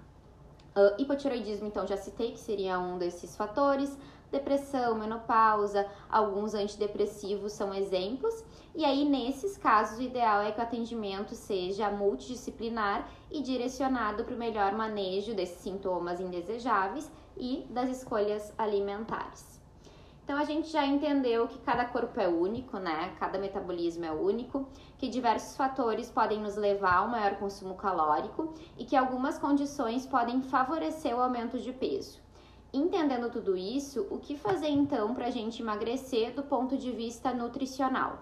Uh, 0.74 1.02
hipotiroidismo, 1.02 1.66
então, 1.66 1.86
já 1.86 1.96
citei 1.96 2.32
que 2.32 2.38
seria 2.38 2.78
um 2.78 2.96
desses 2.96 3.36
fatores. 3.36 3.98
Depressão, 4.30 4.94
menopausa, 4.94 5.86
alguns 6.08 6.54
antidepressivos 6.54 7.52
são 7.52 7.74
exemplos. 7.74 8.44
E 8.74 8.84
aí, 8.84 9.04
nesses 9.04 9.56
casos, 9.56 9.98
o 9.98 10.02
ideal 10.02 10.42
é 10.42 10.52
que 10.52 10.60
o 10.60 10.62
atendimento 10.62 11.34
seja 11.34 11.90
multidisciplinar 11.90 13.08
e 13.30 13.42
direcionado 13.42 14.24
para 14.24 14.34
o 14.34 14.38
melhor 14.38 14.72
manejo 14.72 15.34
desses 15.34 15.60
sintomas 15.60 16.20
indesejáveis 16.20 17.10
e 17.36 17.66
das 17.70 17.90
escolhas 17.90 18.52
alimentares. 18.56 19.60
Então 20.22 20.38
a 20.38 20.44
gente 20.44 20.68
já 20.68 20.86
entendeu 20.86 21.48
que 21.48 21.58
cada 21.58 21.84
corpo 21.84 22.20
é 22.20 22.28
único, 22.28 22.78
né? 22.78 23.12
Cada 23.18 23.36
metabolismo 23.36 24.04
é 24.04 24.12
único, 24.12 24.68
que 24.96 25.08
diversos 25.08 25.56
fatores 25.56 26.08
podem 26.08 26.40
nos 26.40 26.54
levar 26.54 26.98
ao 26.98 27.08
maior 27.08 27.34
consumo 27.34 27.74
calórico 27.74 28.54
e 28.78 28.84
que 28.84 28.94
algumas 28.94 29.38
condições 29.38 30.06
podem 30.06 30.40
favorecer 30.40 31.16
o 31.16 31.20
aumento 31.20 31.58
de 31.58 31.72
peso. 31.72 32.20
Entendendo 32.72 33.30
tudo 33.30 33.56
isso, 33.56 34.06
o 34.10 34.18
que 34.18 34.36
fazer 34.36 34.68
então 34.68 35.12
para 35.12 35.26
a 35.26 35.30
gente 35.30 35.60
emagrecer 35.60 36.32
do 36.32 36.42
ponto 36.44 36.76
de 36.76 36.92
vista 36.92 37.32
nutricional? 37.32 38.18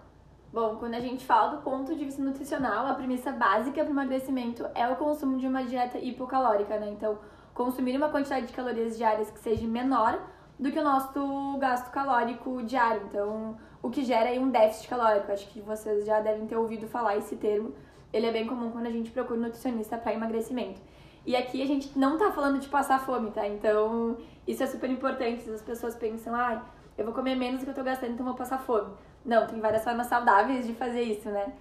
Bom, 0.51 0.77
quando 0.77 0.95
a 0.95 1.01
gente 1.01 1.27
fala 1.27 1.57
do 1.57 1.63
ponto 1.63 1.95
de 1.95 2.03
vista 2.03 2.23
nutricional, 2.23 2.87
a 2.87 2.95
premissa 2.95 3.31
básica 3.31 3.83
para 3.85 3.91
o 3.91 3.93
emagrecimento 3.93 4.67
é 4.75 4.89
o 4.89 4.97
consumo 4.97 5.37
de 5.37 5.47
uma 5.47 5.63
dieta 5.63 5.99
hipocalórica, 5.99 6.79
né? 6.79 6.89
Então, 6.89 7.19
consumir 7.53 7.95
uma 7.99 8.09
quantidade 8.09 8.47
de 8.47 8.55
calorias 8.55 8.97
diárias 8.97 9.31
que 9.31 9.39
seja 9.39 9.67
menor 9.67 10.19
do 10.59 10.73
que 10.73 10.79
o 10.79 10.85
nosso 10.85 11.59
gasto 11.59 11.91
calórico 11.91 12.63
diário. 12.63 13.03
Então, 13.07 13.59
o 13.83 13.91
que 13.91 14.03
gera 14.03 14.31
aí 14.31 14.39
um 14.39 14.51
déficit 14.51 14.89
calórico. 14.89 15.31
Acho 15.31 15.47
que 15.51 15.61
vocês 15.61 16.07
já 16.07 16.21
devem 16.21 16.47
ter 16.47 16.57
ouvido 16.57 16.89
falar 16.89 17.19
esse 17.19 17.37
termo. 17.37 17.75
Ele 18.11 18.25
é 18.25 18.33
bem 18.33 18.47
comum 18.47 18.71
quando 18.71 18.87
a 18.87 18.91
gente 18.91 19.11
procura 19.11 19.39
um 19.39 19.43
nutricionista 19.43 19.99
para 19.99 20.15
emagrecimento. 20.15 20.81
E 21.27 21.37
aqui 21.37 21.63
a 21.63 21.67
gente 21.67 21.97
não 21.99 22.17
tá 22.17 22.33
falando 22.33 22.59
de 22.59 22.69
passar 22.69 23.05
fome, 23.05 23.31
tá? 23.31 23.47
Então, 23.47 24.17
isso 24.49 24.63
é 24.63 24.67
super 24.67 24.91
importante. 24.91 25.49
As 25.51 25.63
pessoas 25.63 25.95
pensam, 25.95 26.35
ah, 26.35 26.65
eu 26.97 27.05
vou 27.05 27.15
comer 27.15 27.37
menos 27.37 27.61
do 27.61 27.65
que 27.65 27.71
eu 27.71 27.75
tô 27.75 27.85
gastando, 27.85 28.15
então 28.15 28.27
vou 28.27 28.35
passar 28.35 28.59
fome. 28.59 28.93
Não, 29.25 29.47
tem 29.47 29.61
várias 29.61 29.85
formas 29.85 30.07
saudáveis 30.07 30.67
de 30.67 30.73
fazer 30.73 31.03
isso, 31.03 31.29
né? 31.29 31.53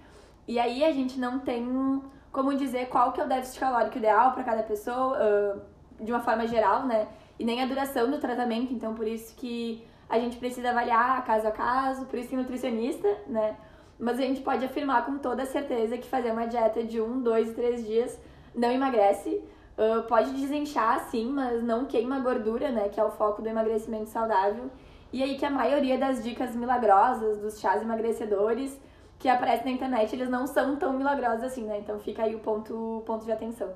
E 0.48 0.58
aí 0.58 0.82
a 0.82 0.90
gente 0.90 1.20
não 1.20 1.38
tem 1.38 2.02
como 2.32 2.54
dizer 2.54 2.88
qual 2.88 3.12
que 3.12 3.20
é 3.20 3.24
o 3.24 3.28
déficit 3.28 3.60
calórico 3.60 3.98
ideal 3.98 4.32
para 4.32 4.42
cada 4.42 4.62
pessoa, 4.62 5.18
uh, 5.18 6.04
de 6.04 6.10
uma 6.10 6.20
forma 6.20 6.46
geral, 6.46 6.86
né? 6.86 7.06
E 7.38 7.44
nem 7.44 7.62
a 7.62 7.66
duração 7.66 8.10
do 8.10 8.18
tratamento, 8.18 8.72
então 8.72 8.94
por 8.94 9.06
isso 9.06 9.34
que 9.36 9.86
a 10.08 10.18
gente 10.18 10.38
precisa 10.38 10.70
avaliar 10.70 11.22
caso 11.24 11.46
a 11.46 11.50
caso, 11.50 12.06
por 12.06 12.18
isso 12.18 12.30
que 12.30 12.36
nutricionista, 12.36 13.08
né? 13.26 13.56
Mas 13.98 14.18
a 14.18 14.22
gente 14.22 14.40
pode 14.40 14.64
afirmar 14.64 15.04
com 15.04 15.18
toda 15.18 15.44
certeza 15.44 15.98
que 15.98 16.08
fazer 16.08 16.30
uma 16.30 16.46
dieta 16.46 16.82
de 16.82 17.00
um, 17.00 17.20
dois, 17.20 17.52
três 17.52 17.86
dias 17.86 18.18
não 18.54 18.70
emagrece. 18.70 19.42
Uh, 19.78 20.02
pode 20.08 20.32
desinchar, 20.32 21.08
sim, 21.08 21.30
mas 21.30 21.62
não 21.62 21.84
queima 21.84 22.18
gordura, 22.18 22.72
né? 22.72 22.88
Que 22.88 22.98
é 22.98 23.04
o 23.04 23.12
foco 23.12 23.40
do 23.40 23.48
emagrecimento 23.48 24.10
saudável. 24.10 24.68
E 25.12 25.22
aí 25.22 25.38
que 25.38 25.44
a 25.44 25.50
maioria 25.50 25.96
das 25.96 26.22
dicas 26.24 26.54
milagrosas, 26.56 27.38
dos 27.38 27.60
chás 27.60 27.80
emagrecedores 27.80 28.78
que 29.20 29.28
aparecem 29.28 29.66
na 29.66 29.72
internet, 29.72 30.12
eles 30.14 30.28
não 30.28 30.46
são 30.48 30.76
tão 30.76 30.92
milagrosos 30.92 31.44
assim, 31.44 31.64
né? 31.64 31.78
Então 31.78 31.98
fica 32.00 32.24
aí 32.24 32.34
o 32.34 32.40
ponto, 32.40 33.02
ponto 33.06 33.24
de 33.24 33.30
atenção. 33.30 33.72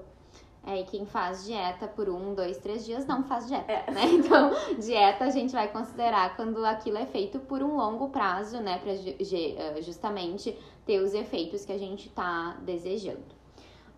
É, 0.64 0.80
e 0.80 0.84
quem 0.84 1.04
faz 1.06 1.44
dieta 1.44 1.88
por 1.88 2.08
um, 2.08 2.34
dois, 2.34 2.58
três 2.58 2.84
dias 2.84 3.04
não 3.04 3.24
faz 3.24 3.48
dieta, 3.48 3.70
é. 3.70 3.90
né? 3.90 4.04
Então, 4.14 4.50
dieta 4.78 5.24
a 5.24 5.30
gente 5.30 5.52
vai 5.52 5.68
considerar 5.68 6.36
quando 6.36 6.64
aquilo 6.64 6.98
é 6.98 7.06
feito 7.06 7.38
por 7.40 7.62
um 7.62 7.76
longo 7.76 8.10
prazo, 8.10 8.60
né? 8.60 8.78
Pra 8.78 8.92
eh, 8.92 9.82
justamente 9.82 10.56
ter 10.84 11.00
os 11.00 11.14
efeitos 11.14 11.64
que 11.64 11.72
a 11.72 11.78
gente 11.78 12.08
tá 12.10 12.56
desejando. 12.60 13.41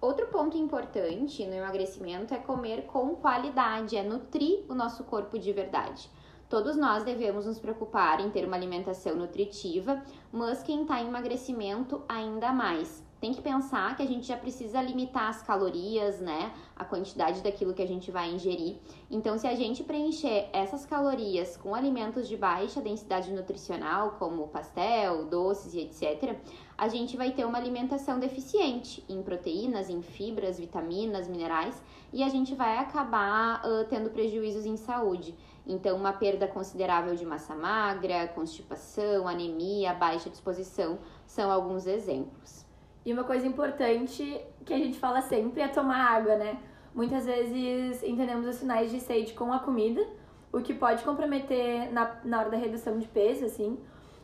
Outro 0.04 0.26
ponto 0.26 0.54
importante 0.58 1.46
no 1.46 1.54
emagrecimento 1.54 2.34
é 2.34 2.37
comer 2.37 2.84
com 2.84 3.16
qualidade, 3.16 3.96
é 3.96 4.02
nutrir 4.02 4.62
o 4.68 4.75
nosso 4.75 5.02
corpo 5.04 5.38
de 5.38 5.50
verdade. 5.50 6.11
Todos 6.46 6.76
nós 6.76 7.04
devemos 7.04 7.46
nos 7.46 7.58
preocupar 7.58 8.20
em 8.20 8.28
ter 8.28 8.44
uma 8.44 8.54
alimentação 8.54 9.16
nutritiva, 9.16 10.04
mas 10.30 10.62
quem 10.62 10.82
está 10.82 11.00
em 11.00 11.08
emagrecimento 11.08 12.02
ainda 12.06 12.52
mais 12.52 13.02
tem 13.25 13.33
que 13.33 13.40
pensar 13.40 13.97
que 13.97 14.02
a 14.02 14.07
gente 14.07 14.26
já 14.26 14.37
precisa 14.37 14.83
limitar 14.83 15.31
as 15.31 15.40
calorias, 15.40 16.21
né? 16.21 16.52
A 16.76 16.85
quantidade 16.85 17.40
daquilo 17.40 17.73
que 17.73 17.81
a 17.81 17.87
gente 17.87 18.11
vai 18.11 18.31
ingerir. 18.31 18.76
Então, 19.11 19.38
se 19.38 19.47
a 19.47 19.54
gente 19.54 19.83
preencher 19.83 20.50
essas 20.52 20.85
calorias 20.85 21.57
com 21.57 21.75
alimentos 21.75 22.28
de 22.28 22.37
baixa 22.37 22.83
densidade 22.83 23.33
nutricional, 23.33 24.16
como 24.19 24.49
pastel, 24.49 25.25
doces 25.25 25.73
e 25.73 25.81
etc., 25.81 26.37
a 26.76 26.87
gente 26.87 27.16
vai 27.16 27.31
ter 27.31 27.47
uma 27.47 27.57
alimentação 27.57 28.21
deficiente 28.21 29.02
em 29.09 29.23
proteínas, 29.23 29.88
em 29.88 30.02
fibras, 30.02 30.59
vitaminas, 30.59 31.26
minerais 31.26 31.83
e 32.12 32.23
a 32.23 32.28
gente 32.28 32.54
vai 32.54 32.76
acabar 32.76 33.64
uh, 33.64 33.87
tendo 33.88 34.11
prejuízos 34.11 34.66
em 34.66 34.76
saúde. 34.76 35.35
Então, 35.66 35.97
uma 35.97 36.12
perda 36.12 36.47
considerável 36.47 37.14
de 37.14 37.25
massa 37.25 37.54
magra, 37.54 38.28
constipação, 38.28 39.26
anemia, 39.26 39.95
baixa 39.95 40.28
disposição 40.28 40.99
são 41.26 41.50
alguns 41.50 41.87
exemplos. 41.87 42.63
E 43.04 43.12
uma 43.12 43.25
coisa 43.25 43.46
importante 43.46 44.40
que 44.64 44.73
a 44.73 44.78
gente 44.78 44.99
fala 44.99 45.20
sempre 45.20 45.61
é 45.61 45.68
tomar 45.68 46.12
água, 46.16 46.37
né? 46.37 46.58
Muitas 46.94 47.26
vezes 47.26 48.02
entendemos 48.02 48.46
os 48.46 48.56
sinais 48.56 48.90
de 48.90 49.00
sede 49.00 49.32
com 49.34 49.52
a 49.52 49.58
comida, 49.58 50.06
o 50.52 50.61
que 50.61 50.73
pode 50.73 51.02
comprometer 51.02 51.92
na, 51.92 52.16
na 52.25 52.40
hora 52.40 52.50
da 52.50 52.56
redução 52.56 52.99
de 52.99 53.06
peso, 53.08 53.44
assim. 53.44 53.78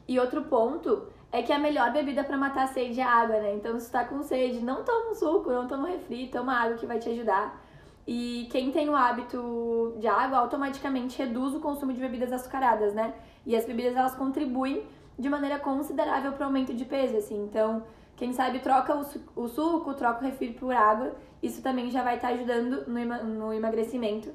E 0.08 0.18
outro 0.18 0.44
ponto 0.44 1.06
é 1.32 1.42
que 1.42 1.52
a 1.52 1.58
melhor 1.58 1.92
bebida 1.92 2.24
para 2.24 2.36
matar 2.36 2.64
a 2.64 2.66
sede 2.68 3.00
é 3.00 3.02
a 3.02 3.10
água, 3.10 3.40
né? 3.40 3.54
Então, 3.54 3.78
se 3.78 3.88
tu 3.88 3.92
tá 3.92 4.04
com 4.04 4.22
sede, 4.22 4.60
não 4.60 4.82
toma 4.82 5.10
um 5.10 5.14
suco, 5.14 5.50
não 5.50 5.66
toma 5.66 5.88
um 5.88 5.92
refri, 5.92 6.28
toma 6.28 6.54
água 6.54 6.76
que 6.76 6.86
vai 6.86 6.98
te 6.98 7.08
ajudar. 7.10 7.60
E 8.06 8.48
quem 8.50 8.72
tem 8.72 8.88
o 8.88 8.96
hábito 8.96 9.94
de 9.98 10.06
água 10.06 10.38
automaticamente 10.38 11.18
reduz 11.18 11.54
o 11.54 11.60
consumo 11.60 11.92
de 11.92 12.00
bebidas 12.00 12.32
açucaradas, 12.32 12.94
né? 12.94 13.14
E 13.44 13.54
as 13.54 13.64
bebidas 13.64 13.94
elas 13.94 14.14
contribuem 14.14 14.84
de 15.18 15.28
maneira 15.28 15.58
considerável 15.58 16.32
para 16.32 16.42
o 16.42 16.46
aumento 16.46 16.72
de 16.72 16.84
peso, 16.84 17.16
assim. 17.16 17.44
Então, 17.44 17.84
quem 18.20 18.34
sabe 18.34 18.58
troca 18.58 18.94
o, 19.34 19.48
suco, 19.48 19.94
troca 19.94 20.20
o 20.20 20.22
refri 20.22 20.52
por 20.52 20.74
água. 20.74 21.16
Isso 21.42 21.62
também 21.62 21.90
já 21.90 22.02
vai 22.02 22.16
estar 22.16 22.28
tá 22.28 22.34
ajudando 22.34 22.84
no, 22.86 23.24
no 23.24 23.54
emagrecimento. 23.54 24.28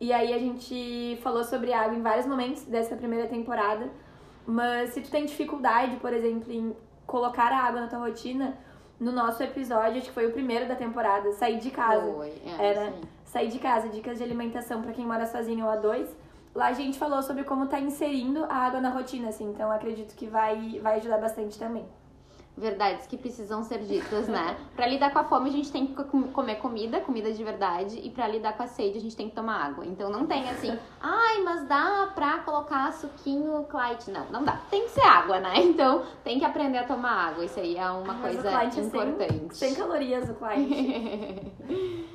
E 0.00 0.12
aí 0.12 0.34
a 0.34 0.38
gente 0.38 1.16
falou 1.22 1.44
sobre 1.44 1.72
água 1.72 1.96
em 1.96 2.02
vários 2.02 2.26
momentos 2.26 2.64
dessa 2.64 2.96
primeira 2.96 3.28
temporada. 3.28 3.88
Mas 4.44 4.90
se 4.90 5.00
tu 5.00 5.08
tem 5.12 5.26
dificuldade, 5.26 5.94
por 5.98 6.12
exemplo, 6.12 6.52
em 6.52 6.74
colocar 7.06 7.52
a 7.52 7.68
água 7.68 7.82
na 7.82 7.86
tua 7.86 8.00
rotina, 8.00 8.58
no 8.98 9.12
nosso 9.12 9.40
episódio, 9.44 9.98
acho 9.98 10.08
que 10.08 10.12
foi 10.12 10.26
o 10.26 10.32
primeiro 10.32 10.66
da 10.66 10.74
temporada, 10.74 11.30
sair 11.34 11.60
de 11.60 11.70
casa. 11.70 12.12
Foi, 12.12 12.30
é, 12.30 12.66
era 12.66 12.90
sim. 12.90 13.00
sair 13.26 13.48
de 13.48 13.60
casa, 13.60 13.88
dicas 13.90 14.18
de 14.18 14.24
alimentação 14.24 14.82
para 14.82 14.90
quem 14.90 15.06
mora 15.06 15.24
sozinho 15.24 15.66
ou 15.66 15.70
a 15.70 15.76
dois. 15.76 16.16
Lá 16.52 16.66
a 16.66 16.72
gente 16.72 16.98
falou 16.98 17.22
sobre 17.22 17.44
como 17.44 17.68
tá 17.68 17.78
inserindo 17.78 18.44
a 18.46 18.56
água 18.56 18.80
na 18.80 18.90
rotina, 18.90 19.28
assim, 19.28 19.48
então 19.48 19.70
acredito 19.70 20.16
que 20.16 20.26
vai, 20.26 20.80
vai 20.80 20.96
ajudar 20.96 21.18
bastante 21.18 21.56
também 21.56 21.86
verdades 22.60 23.06
que 23.06 23.16
precisam 23.16 23.62
ser 23.62 23.78
ditas, 23.80 24.28
né? 24.28 24.56
Pra 24.76 24.86
lidar 24.86 25.12
com 25.12 25.18
a 25.18 25.24
fome, 25.24 25.50
a 25.50 25.52
gente 25.52 25.72
tem 25.72 25.86
que 25.86 26.04
comer 26.32 26.56
comida, 26.56 27.00
comida 27.00 27.32
de 27.32 27.42
verdade, 27.42 28.00
e 28.02 28.10
pra 28.10 28.28
lidar 28.28 28.56
com 28.56 28.62
a 28.62 28.66
sede, 28.66 28.98
a 28.98 29.00
gente 29.00 29.16
tem 29.16 29.28
que 29.28 29.34
tomar 29.34 29.64
água. 29.64 29.84
Então 29.84 30.10
não 30.10 30.26
tem 30.26 30.48
assim, 30.48 30.78
ai, 31.00 31.42
mas 31.42 31.66
dá 31.66 32.10
pra 32.14 32.38
colocar 32.38 32.92
suquinho 32.92 33.64
Clyde. 33.64 34.10
Não, 34.10 34.26
não 34.30 34.44
dá. 34.44 34.60
Tem 34.70 34.84
que 34.84 34.90
ser 34.90 35.04
água, 35.04 35.40
né? 35.40 35.54
Então 35.70 36.02
tem 36.24 36.38
que 36.38 36.44
aprender 36.44 36.78
a 36.78 36.84
tomar 36.84 37.28
água. 37.28 37.44
Isso 37.44 37.58
aí 37.58 37.76
é 37.76 37.90
uma 37.90 38.12
mas 38.12 38.20
coisa 38.20 38.64
importante. 38.64 39.56
Sem, 39.56 39.70
sem 39.70 39.74
calorias 39.74 40.28
o 40.28 40.34
Clyde. 40.34 42.10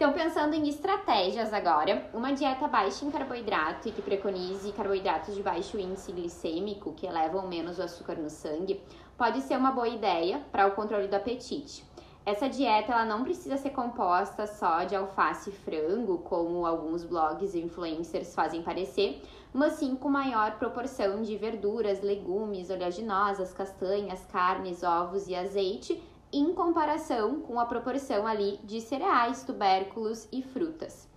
Então, 0.00 0.14
pensando 0.14 0.54
em 0.54 0.66
estratégias 0.66 1.52
agora, 1.52 2.08
uma 2.14 2.32
dieta 2.32 2.66
baixa 2.66 3.04
em 3.04 3.10
carboidrato 3.10 3.86
e 3.86 3.92
que 3.92 4.00
preconize 4.00 4.72
carboidratos 4.72 5.34
de 5.34 5.42
baixo 5.42 5.78
índice 5.78 6.10
glicêmico, 6.10 6.94
que 6.94 7.04
elevam 7.04 7.46
menos 7.46 7.78
o 7.78 7.82
açúcar 7.82 8.14
no 8.14 8.30
sangue, 8.30 8.80
pode 9.18 9.42
ser 9.42 9.58
uma 9.58 9.72
boa 9.72 9.90
ideia 9.90 10.40
para 10.50 10.66
o 10.66 10.70
controle 10.70 11.06
do 11.06 11.16
apetite. 11.16 11.84
Essa 12.24 12.48
dieta 12.48 12.92
ela 12.92 13.04
não 13.04 13.22
precisa 13.22 13.58
ser 13.58 13.70
composta 13.70 14.46
só 14.46 14.84
de 14.84 14.96
alface 14.96 15.50
e 15.50 15.52
frango, 15.52 16.16
como 16.20 16.64
alguns 16.64 17.04
blogs 17.04 17.52
e 17.52 17.60
influencers 17.60 18.34
fazem 18.34 18.62
parecer, 18.62 19.22
mas 19.52 19.74
sim 19.74 19.94
com 19.94 20.08
maior 20.08 20.52
proporção 20.58 21.20
de 21.20 21.36
verduras, 21.36 22.00
legumes, 22.00 22.70
oleaginosas, 22.70 23.52
castanhas, 23.52 24.24
carnes, 24.32 24.82
ovos 24.82 25.28
e 25.28 25.34
azeite, 25.34 26.02
em 26.32 26.52
comparação 26.54 27.40
com 27.40 27.58
a 27.58 27.66
proporção 27.66 28.26
ali 28.26 28.58
de 28.62 28.80
cereais, 28.80 29.42
tubérculos 29.42 30.28
e 30.30 30.42
frutas. 30.42 31.08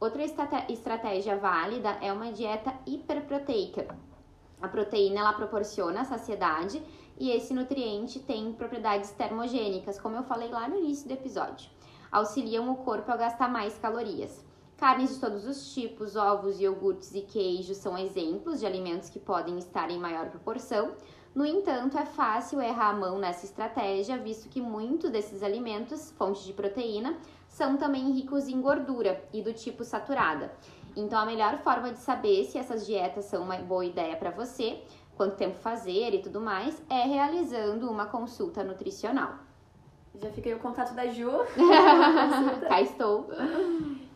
Outra 0.00 0.22
estratégia 0.68 1.36
válida 1.36 1.98
é 2.00 2.12
uma 2.12 2.30
dieta 2.30 2.74
hiperproteica. 2.86 3.96
A 4.60 4.68
proteína 4.68 5.20
ela 5.20 5.32
proporciona 5.32 6.04
saciedade 6.04 6.82
e 7.18 7.30
esse 7.30 7.54
nutriente 7.54 8.20
tem 8.20 8.52
propriedades 8.52 9.10
termogênicas, 9.10 9.98
como 10.00 10.16
eu 10.16 10.22
falei 10.22 10.50
lá 10.50 10.68
no 10.68 10.76
início 10.76 11.08
do 11.08 11.14
episódio. 11.14 11.70
Auxiliam 12.12 12.70
o 12.70 12.76
corpo 12.76 13.10
a 13.10 13.16
gastar 13.16 13.48
mais 13.48 13.78
calorias. 13.78 14.44
Carnes 14.76 15.14
de 15.14 15.20
todos 15.20 15.44
os 15.44 15.74
tipos, 15.74 16.14
ovos, 16.14 16.60
iogurtes 16.60 17.12
e 17.12 17.22
queijos 17.22 17.78
são 17.78 17.98
exemplos 17.98 18.60
de 18.60 18.66
alimentos 18.66 19.10
que 19.10 19.18
podem 19.18 19.58
estar 19.58 19.90
em 19.90 19.98
maior 19.98 20.30
proporção. 20.30 20.92
No 21.34 21.44
entanto, 21.44 21.96
é 21.98 22.04
fácil 22.04 22.60
errar 22.60 22.90
a 22.90 22.94
mão 22.94 23.18
nessa 23.18 23.44
estratégia, 23.44 24.16
visto 24.18 24.48
que 24.48 24.60
muitos 24.60 25.10
desses 25.10 25.42
alimentos, 25.42 26.10
fontes 26.12 26.44
de 26.44 26.52
proteína, 26.52 27.16
são 27.48 27.76
também 27.76 28.10
ricos 28.12 28.48
em 28.48 28.60
gordura 28.60 29.22
e 29.32 29.42
do 29.42 29.52
tipo 29.52 29.84
saturada. 29.84 30.52
Então, 30.96 31.18
a 31.18 31.26
melhor 31.26 31.58
forma 31.58 31.92
de 31.92 31.98
saber 31.98 32.44
se 32.44 32.58
essas 32.58 32.86
dietas 32.86 33.26
são 33.26 33.42
uma 33.42 33.56
boa 33.56 33.84
ideia 33.84 34.16
para 34.16 34.30
você 34.30 34.82
quanto 35.18 35.34
tempo 35.34 35.56
fazer 35.58 36.14
e 36.14 36.22
tudo 36.22 36.40
mais, 36.40 36.80
é 36.88 37.02
realizando 37.02 37.90
uma 37.90 38.06
consulta 38.06 38.62
nutricional. 38.62 39.34
Já 40.14 40.30
fiquei 40.30 40.54
o 40.54 40.60
contato 40.60 40.94
da 40.94 41.06
Ju. 41.08 41.30
Cá 42.68 42.80
estou. 42.80 43.28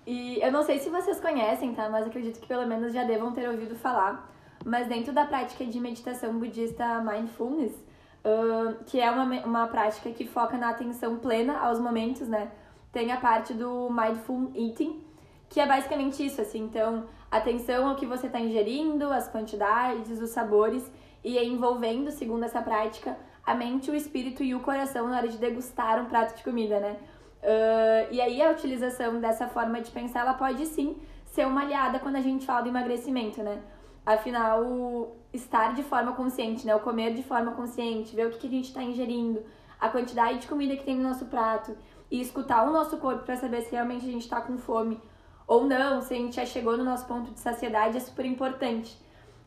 E 0.07 0.40
eu 0.40 0.50
não 0.50 0.62
sei 0.62 0.78
se 0.78 0.88
vocês 0.88 1.21
conhecem, 1.21 1.75
tá? 1.75 1.88
Mas 1.88 2.07
acredito 2.07 2.40
que 2.40 2.47
pelo 2.47 2.66
menos 2.66 2.92
já 2.92 3.04
devam 3.04 3.33
ter 3.33 3.49
ouvido 3.49 3.75
falar. 3.75 4.31
Mas 4.64 4.87
dentro 4.87 5.12
da 5.12 5.25
prática 5.25 5.64
de 5.64 5.81
meditação 5.81 6.38
budista 6.38 7.00
Mindfulness, 7.00 7.73
uh, 7.73 8.85
que 8.87 9.00
é 9.00 9.11
uma, 9.11 9.25
uma 9.45 9.66
prática 9.66 10.11
que 10.11 10.26
foca 10.26 10.57
na 10.57 10.71
atenção 10.71 11.16
plena 11.16 11.59
aos 11.59 11.78
momentos, 11.78 12.28
né? 12.28 12.50
Tem 12.92 13.11
a 13.11 13.16
parte 13.16 13.54
do 13.54 13.88
Mindful 13.90 14.52
Eating, 14.54 15.02
que 15.49 15.61
é 15.61 15.66
basicamente 15.66 16.25
isso, 16.25 16.40
assim. 16.40 16.61
Então, 16.61 17.07
atenção 17.31 17.88
ao 17.88 17.97
que 17.97 18.07
você 18.07 18.26
está 18.26 18.40
ingerindo, 18.40 19.11
as 19.11 19.28
quantidades, 19.28 20.21
os 20.21 20.31
sabores 20.31 20.90
e 21.25 21.38
envolvendo, 21.38 22.11
segundo 22.11 22.45
essa 22.45 22.61
prática, 22.61 23.16
a 23.45 23.54
mente, 23.54 23.90
o 23.90 23.95
espírito 23.95 24.42
e 24.42 24.54
o 24.54 24.61
coração 24.61 25.09
na 25.09 25.16
hora 25.16 25.28
de 25.28 25.38
degustar 25.38 26.00
um 26.00 26.07
prato 26.07 26.37
de 26.37 26.42
comida, 26.42 26.78
né? 26.78 26.97
Uh, 27.42 28.12
e 28.12 28.21
aí 28.21 28.40
a 28.40 28.50
utilização 28.50 29.19
dessa 29.21 29.49
forma 29.49 29.81
de 29.81 29.90
pensar, 29.90 30.21
ela 30.21 30.35
pode 30.35 30.64
sim 30.66 30.97
ser 31.26 31.47
uma 31.47 31.62
aliada 31.62 31.99
quando 31.99 32.16
a 32.16 32.21
gente 32.21 32.47
fala 32.47 32.62
do 32.62 32.69
emagrecimento, 32.69 33.42
né? 33.42 33.61
Afinal, 34.04 35.16
estar 35.32 35.75
de 35.75 35.82
forma 35.82 36.12
consciente, 36.12 36.66
né? 36.66 36.75
O 36.75 36.80
comer 36.80 37.14
de 37.14 37.23
forma 37.23 37.52
consciente, 37.52 38.14
ver 38.14 38.26
o 38.26 38.30
que, 38.30 38.38
que 38.38 38.47
a 38.47 38.50
gente 38.50 38.68
está 38.68 38.82
ingerindo, 38.82 39.42
a 39.80 39.88
quantidade 39.88 40.40
de 40.40 40.49
comida 40.49 40.76
que 40.76 40.85
tem 40.85 40.97
no 40.97 41.09
nosso 41.09 41.26
prato 41.26 41.76
e 42.11 42.21
escutar 42.21 42.68
o 42.68 42.73
nosso 42.73 42.97
corpo 42.99 43.25
para 43.25 43.37
saber 43.37 43.62
se 43.62 43.73
realmente 43.73 44.06
a 44.06 44.11
gente 44.11 44.23
está 44.23 44.40
com 44.40 44.59
fome 44.59 45.00
ou 45.47 45.64
não, 45.64 46.00
se 46.00 46.14
a 46.14 46.16
gente 46.16 46.37
já 46.37 46.47
chegou 46.47 46.76
no 46.76 46.85
nosso 46.85 47.06
ponto 47.06 47.30
de 47.30 47.40
saciedade, 47.40 47.97
é 47.97 48.00
super 48.00 48.25
importante. 48.25 48.97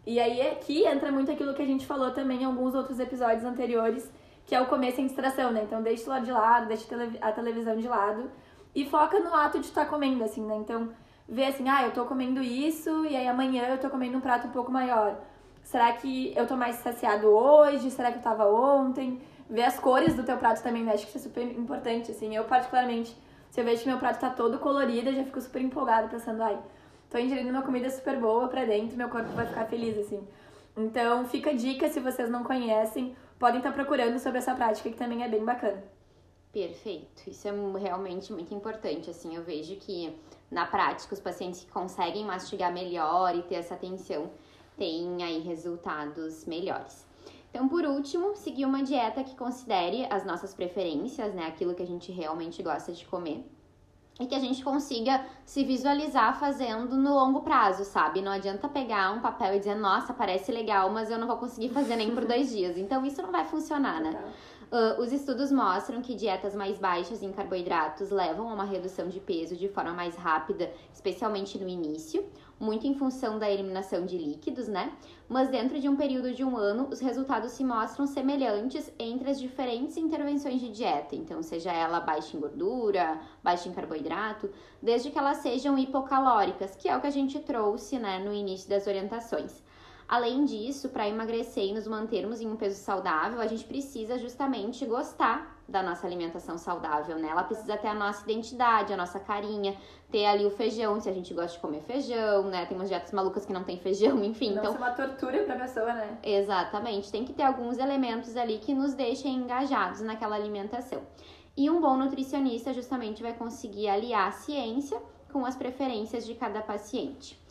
E 0.06 0.20
aí 0.20 0.42
aqui 0.50 0.86
entra 0.86 1.12
muito 1.12 1.32
aquilo 1.32 1.54
que 1.54 1.62
a 1.62 1.66
gente 1.66 1.86
falou 1.86 2.12
também 2.12 2.44
em 2.44 2.46
alguns 2.46 2.76
outros 2.76 3.00
episódios 3.00 3.44
anteriores, 3.44 4.12
que 4.46 4.54
é 4.54 4.62
o 4.62 4.68
comer 4.68 4.92
sem 4.92 5.08
distração, 5.08 5.52
né? 5.52 5.64
Então 5.64 5.82
deixa 5.82 6.06
o 6.06 6.10
lado 6.10 6.26
de 6.26 6.32
lado, 6.32 6.68
deixa 6.68 6.86
a 7.22 7.32
televisão 7.32 7.76
de 7.78 7.88
lado 7.88 8.30
e 8.76 8.86
foca 8.86 9.20
no 9.20 9.34
ato 9.34 9.60
de 9.60 9.66
estar 9.66 9.86
comendo, 9.86 10.24
assim, 10.24 10.46
né? 10.46 10.56
Então 10.58 10.90
ver 11.28 11.46
assim, 11.46 11.68
ah, 11.68 11.84
eu 11.84 11.92
tô 11.92 12.06
comendo 12.06 12.42
isso 12.42 13.06
e 13.06 13.16
aí 13.16 13.28
amanhã 13.28 13.68
eu 13.68 13.78
tô 13.78 13.90
comendo 13.90 14.18
um 14.18 14.22
prato 14.22 14.48
um 14.48 14.52
pouco 14.52 14.72
maior. 14.72 15.18
Será 15.64 15.92
que 15.94 16.32
eu 16.36 16.46
tô 16.46 16.56
mais 16.56 16.76
saciado 16.78 17.28
hoje? 17.28 17.90
Será 17.90 18.12
que 18.12 18.20
eu 18.20 18.22
tava 18.22 18.46
ontem? 18.46 19.20
Ver 19.50 19.64
as 19.64 19.80
cores 19.80 20.14
do 20.16 20.24
teu 20.24 20.38
prato 20.38 20.62
também, 20.62 20.84
né? 20.84 20.94
Acho 20.94 21.08
que 21.08 21.18
isso 21.18 21.18
é 21.18 21.22
super 21.22 21.44
importante, 21.44 22.12
assim. 22.12 22.36
Eu, 22.36 22.44
particularmente, 22.46 23.16
se 23.50 23.60
eu 23.60 23.66
vejo 23.66 23.82
que 23.82 23.90
meu 23.90 23.98
prato 23.98 24.20
tá 24.20 24.30
todo 24.30 24.60
colorido, 24.60 25.10
eu 25.10 25.16
já 25.16 25.24
fico 25.24 25.42
super 25.42 25.62
empolgada, 25.62 26.08
pensando, 26.08 26.42
ai, 26.44 26.60
tô 27.10 27.18
ingerindo 27.18 27.50
uma 27.50 27.64
comida 27.64 27.90
super 27.90 28.20
boa 28.20 28.48
pra 28.48 28.66
dentro, 28.66 28.96
meu 28.96 29.10
corpo 29.10 29.30
vai 29.30 29.46
ficar 29.48 29.66
feliz, 29.66 29.98
assim. 29.98 30.28
Então, 30.78 31.26
fica 31.26 31.50
a 31.52 31.54
dica, 31.54 31.90
se 31.90 32.00
vocês 32.00 32.30
não 32.30 32.44
conhecem, 32.44 33.16
podem 33.40 33.58
estar 33.58 33.72
tá 33.72 33.76
procurando 33.76 34.20
sobre 34.20 34.40
essa 34.40 34.54
prática, 34.54 34.90
que 34.90 34.98
também 34.98 35.24
é 35.24 35.28
bem 35.28 35.44
bacana. 35.44 35.82
Perfeito. 36.56 37.30
Isso 37.30 37.50
é 37.50 37.52
realmente 37.78 38.32
muito 38.32 38.54
importante, 38.54 39.10
assim. 39.10 39.36
Eu 39.36 39.44
vejo 39.44 39.76
que 39.76 40.18
na 40.50 40.66
prática, 40.66 41.14
os 41.14 41.20
pacientes 41.20 41.66
que 41.66 41.70
conseguem 41.70 42.24
mastigar 42.24 42.72
melhor 42.72 43.36
e 43.36 43.42
ter 43.42 43.56
essa 43.56 43.74
atenção 43.74 44.32
têm 44.78 45.22
aí 45.22 45.40
resultados 45.40 46.46
melhores. 46.46 47.06
Então, 47.50 47.68
por 47.68 47.84
último, 47.84 48.38
seguir 48.38 48.64
uma 48.64 48.82
dieta 48.82 49.22
que 49.22 49.36
considere 49.36 50.08
as 50.10 50.26
nossas 50.26 50.54
preferências, 50.54 51.34
né? 51.36 51.46
Aquilo 51.46 51.76
que 51.76 51.84
a 51.84 51.88
gente 51.88 52.10
realmente 52.14 52.64
gosta 52.64 52.94
de 52.94 53.06
comer. 53.06 53.46
E 54.18 54.26
que 54.26 54.36
a 54.36 54.40
gente 54.40 54.64
consiga 54.64 55.26
se 55.44 55.66
visualizar 55.66 56.40
fazendo 56.40 56.96
no 56.96 57.14
longo 57.14 57.42
prazo, 57.42 57.84
sabe? 57.84 58.22
Não 58.22 58.32
adianta 58.32 58.70
pegar 58.70 59.12
um 59.12 59.20
papel 59.20 59.56
e 59.56 59.60
dizer, 59.60 59.76
nossa, 59.76 60.14
parece 60.14 60.54
legal, 60.54 60.90
mas 60.90 61.12
eu 61.12 61.20
não 61.20 61.28
vou 61.28 61.36
conseguir 61.36 61.68
fazer 61.68 61.98
nem 61.98 62.16
por 62.16 62.24
dois 62.24 62.48
dias. 62.56 62.78
Então, 62.78 63.06
isso 63.06 63.22
não 63.22 63.30
vai 63.30 63.44
funcionar, 63.44 64.00
né? 64.00 64.34
Uh, 64.72 65.00
os 65.00 65.12
estudos 65.12 65.52
mostram 65.52 66.02
que 66.02 66.16
dietas 66.16 66.56
mais 66.56 66.80
baixas 66.80 67.22
em 67.22 67.32
carboidratos 67.32 68.10
levam 68.10 68.50
a 68.50 68.54
uma 68.54 68.64
redução 68.64 69.08
de 69.08 69.20
peso 69.20 69.56
de 69.56 69.70
forma 69.70 69.94
mais 69.94 70.16
rápida, 70.16 70.72
especialmente 70.92 71.58
no 71.60 71.68
início, 71.68 72.26
muito 72.60 72.88
em 72.88 72.96
função 72.96 73.38
da 73.38 73.50
eliminação 73.50 74.06
de 74.06 74.18
líquidos, 74.18 74.68
né? 74.68 74.94
Mas 75.30 75.50
dentro 75.50 75.80
de 75.80 75.88
um 75.88 75.96
período 75.96 76.34
de 76.34 76.44
um 76.44 76.58
ano, 76.58 76.88
os 76.92 77.00
resultados 77.00 77.52
se 77.52 77.64
mostram 77.64 78.08
semelhantes 78.08 78.92
entre 78.98 79.30
as 79.30 79.40
diferentes 79.40 79.98
intervenções 79.98 80.60
de 80.60 80.70
dieta, 80.70 81.16
então, 81.16 81.44
seja 81.44 81.72
ela 81.72 82.00
baixa 82.00 82.36
em 82.36 82.40
gordura, 82.40 83.20
baixa 83.44 83.70
em 83.70 83.74
carboidrato, 83.74 84.50
desde 84.82 85.12
que 85.12 85.20
elas 85.20 85.38
sejam 85.38 85.78
hipocalóricas, 85.78 86.76
que 86.76 86.90
é 86.90 86.98
o 86.98 87.02
que 87.02 87.08
a 87.08 87.12
gente 87.12 87.40
trouxe, 87.40 88.00
né, 88.00 88.20
no 88.20 88.34
início 88.34 88.70
das 88.70 88.88
orientações. 88.88 89.64
Além 90.08 90.46
disso, 90.46 90.90
para 90.90 91.10
emagrecer 91.10 91.66
e 91.66 91.74
nos 91.74 91.88
mantermos 91.88 92.40
em 92.40 92.48
um 92.48 92.56
peso 92.56 92.76
saudável, 92.76 93.42
a 93.42 93.48
gente 93.48 93.66
precisa 93.66 94.20
justamente 94.20 94.86
gostar 94.86 95.60
da 95.68 95.82
nossa 95.82 96.06
alimentação 96.06 96.60
saudável, 96.60 97.18
né? 97.18 97.30
Ela 97.30 97.44
precisa 97.44 97.76
ter 97.76 97.88
a 97.88 97.94
nossa 97.96 98.24
identidade, 98.24 98.94
a 98.94 98.98
nossa 98.98 99.20
carinha, 99.20 99.76
ter 100.12 100.28
ali 100.28 100.46
o 100.46 100.52
feijão, 100.52 101.02
se 101.02 101.10
a 101.10 101.12
gente 101.12 101.34
gosta 101.34 101.54
de 101.54 101.60
comer 101.60 101.82
feijão, 101.82 102.44
né? 102.44 102.68
Tem 102.68 102.78
umas 102.78 102.88
dietas 102.88 103.12
malucas 103.12 103.48
que 103.48 103.54
não 103.54 103.64
tem 103.64 103.80
feijão, 103.80 104.22
enfim. 104.24 104.52
Não 104.52 104.58
então, 104.58 104.76
é 104.76 104.78
uma 104.78 104.92
tortura 104.92 105.44
pra 105.44 105.56
pessoa, 105.56 105.92
né? 105.92 106.20
Exatamente. 106.22 107.12
Tem 107.12 107.26
que 107.26 107.34
ter 107.34 107.44
alguns 107.44 107.80
elementos 107.80 108.38
ali 108.38 108.60
que 108.60 108.76
nos 108.76 108.94
deixem 108.94 109.34
engajados 109.34 110.02
naquela 110.02 110.36
alimentação. 110.36 111.02
E 111.58 111.68
um 111.70 111.82
bom 111.82 111.98
nutricionista 111.98 112.74
justamente 112.74 113.24
vai 113.24 113.34
conseguir 113.34 113.88
aliar 113.88 114.28
a 114.28 114.32
ciência 114.32 115.02
com 115.32 115.46
as 115.46 115.56
preferências 115.56 116.26
de 116.26 116.36
cada 116.36 116.62
paciente. 116.62 117.44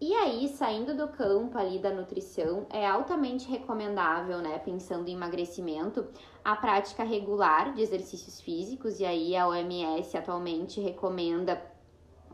E 0.00 0.14
aí, 0.14 0.46
saindo 0.48 0.94
do 0.94 1.08
campo 1.08 1.58
ali 1.58 1.80
da 1.80 1.90
nutrição, 1.90 2.66
é 2.70 2.86
altamente 2.86 3.50
recomendável, 3.50 4.38
né, 4.38 4.56
pensando 4.60 5.08
em 5.08 5.14
emagrecimento, 5.14 6.06
a 6.44 6.54
prática 6.54 7.02
regular 7.02 7.74
de 7.74 7.82
exercícios 7.82 8.40
físicos, 8.40 9.00
e 9.00 9.04
aí 9.04 9.34
a 9.36 9.48
OMS 9.48 10.16
atualmente 10.16 10.80
recomenda 10.80 11.60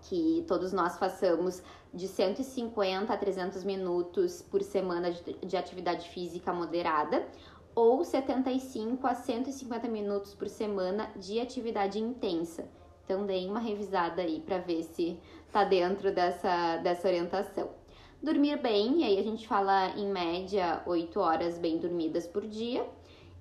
que 0.02 0.44
todos 0.46 0.74
nós 0.74 0.98
façamos 0.98 1.62
de 1.92 2.06
150 2.06 3.10
a 3.10 3.16
300 3.16 3.64
minutos 3.64 4.42
por 4.42 4.60
semana 4.60 5.10
de, 5.10 5.32
de 5.32 5.56
atividade 5.56 6.10
física 6.10 6.52
moderada, 6.52 7.26
ou 7.74 8.04
75 8.04 9.06
a 9.06 9.14
150 9.14 9.88
minutos 9.88 10.34
por 10.34 10.50
semana 10.50 11.10
de 11.16 11.40
atividade 11.40 11.98
intensa. 11.98 12.68
Então, 13.04 13.26
deem 13.26 13.50
uma 13.50 13.60
revisada 13.60 14.22
aí 14.22 14.40
para 14.40 14.58
ver 14.58 14.82
se 14.82 15.18
tá 15.54 15.62
dentro 15.62 16.12
dessa, 16.12 16.78
dessa 16.78 17.06
orientação. 17.06 17.70
Dormir 18.20 18.58
bem, 18.58 19.02
e 19.02 19.04
aí 19.04 19.18
a 19.20 19.22
gente 19.22 19.46
fala 19.46 19.90
em 19.90 20.10
média 20.10 20.82
8 20.84 21.20
horas 21.20 21.58
bem 21.58 21.78
dormidas 21.78 22.26
por 22.26 22.44
dia. 22.44 22.84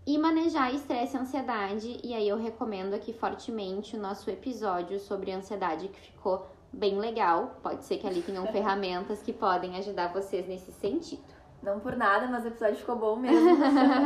E 0.05 0.15
manejar 0.17 0.71
estresse 0.75 1.15
e 1.15 1.19
ansiedade, 1.19 1.99
e 2.03 2.13
aí 2.13 2.29
eu 2.29 2.37
recomendo 2.37 2.93
aqui 2.93 3.13
fortemente 3.13 3.95
o 3.95 3.99
nosso 3.99 4.29
episódio 4.29 4.99
sobre 4.99 5.31
ansiedade 5.31 5.87
que 5.87 5.99
ficou 6.01 6.45
bem 6.71 6.99
legal. 6.99 7.59
Pode 7.63 7.83
ser 7.83 7.97
que 7.97 8.05
ali 8.05 8.21
tenham 8.21 8.45
ferramentas 8.51 9.23
que 9.23 9.33
podem 9.33 9.75
ajudar 9.77 10.13
vocês 10.13 10.47
nesse 10.47 10.71
sentido. 10.71 11.23
Não 11.63 11.79
por 11.79 11.95
nada, 11.95 12.27
mas 12.27 12.43
o 12.43 12.49
episódio 12.49 12.75
ficou 12.75 12.95
bom 12.95 13.15
mesmo. 13.15 13.57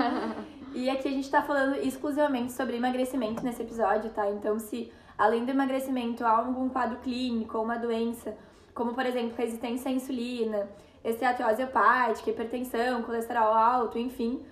e 0.74 0.90
aqui 0.90 1.10
a 1.10 1.12
gente 1.12 1.30
tá 1.30 1.42
falando 1.42 1.76
exclusivamente 1.76 2.54
sobre 2.54 2.78
emagrecimento 2.78 3.44
nesse 3.44 3.64
episódio, 3.64 4.12
tá? 4.12 4.30
Então, 4.30 4.60
se 4.60 4.94
além 5.18 5.46
do 5.46 5.52
emagrecimento, 5.52 6.26
há 6.26 6.38
algum 6.38 6.70
quadro 6.70 7.00
clínico 7.00 7.58
ou 7.58 7.64
uma 7.64 7.78
doença, 7.78 8.38
como 8.74 8.94
por 8.94 9.06
exemplo 9.06 9.36
resistência 9.36 9.90
à 9.90 9.94
insulina, 9.94 10.70
esteatose 11.04 11.62
hepática, 11.62 12.30
hipertensão, 12.30 13.02
colesterol 13.04 13.54
alto, 13.54 13.98
enfim, 13.98 14.46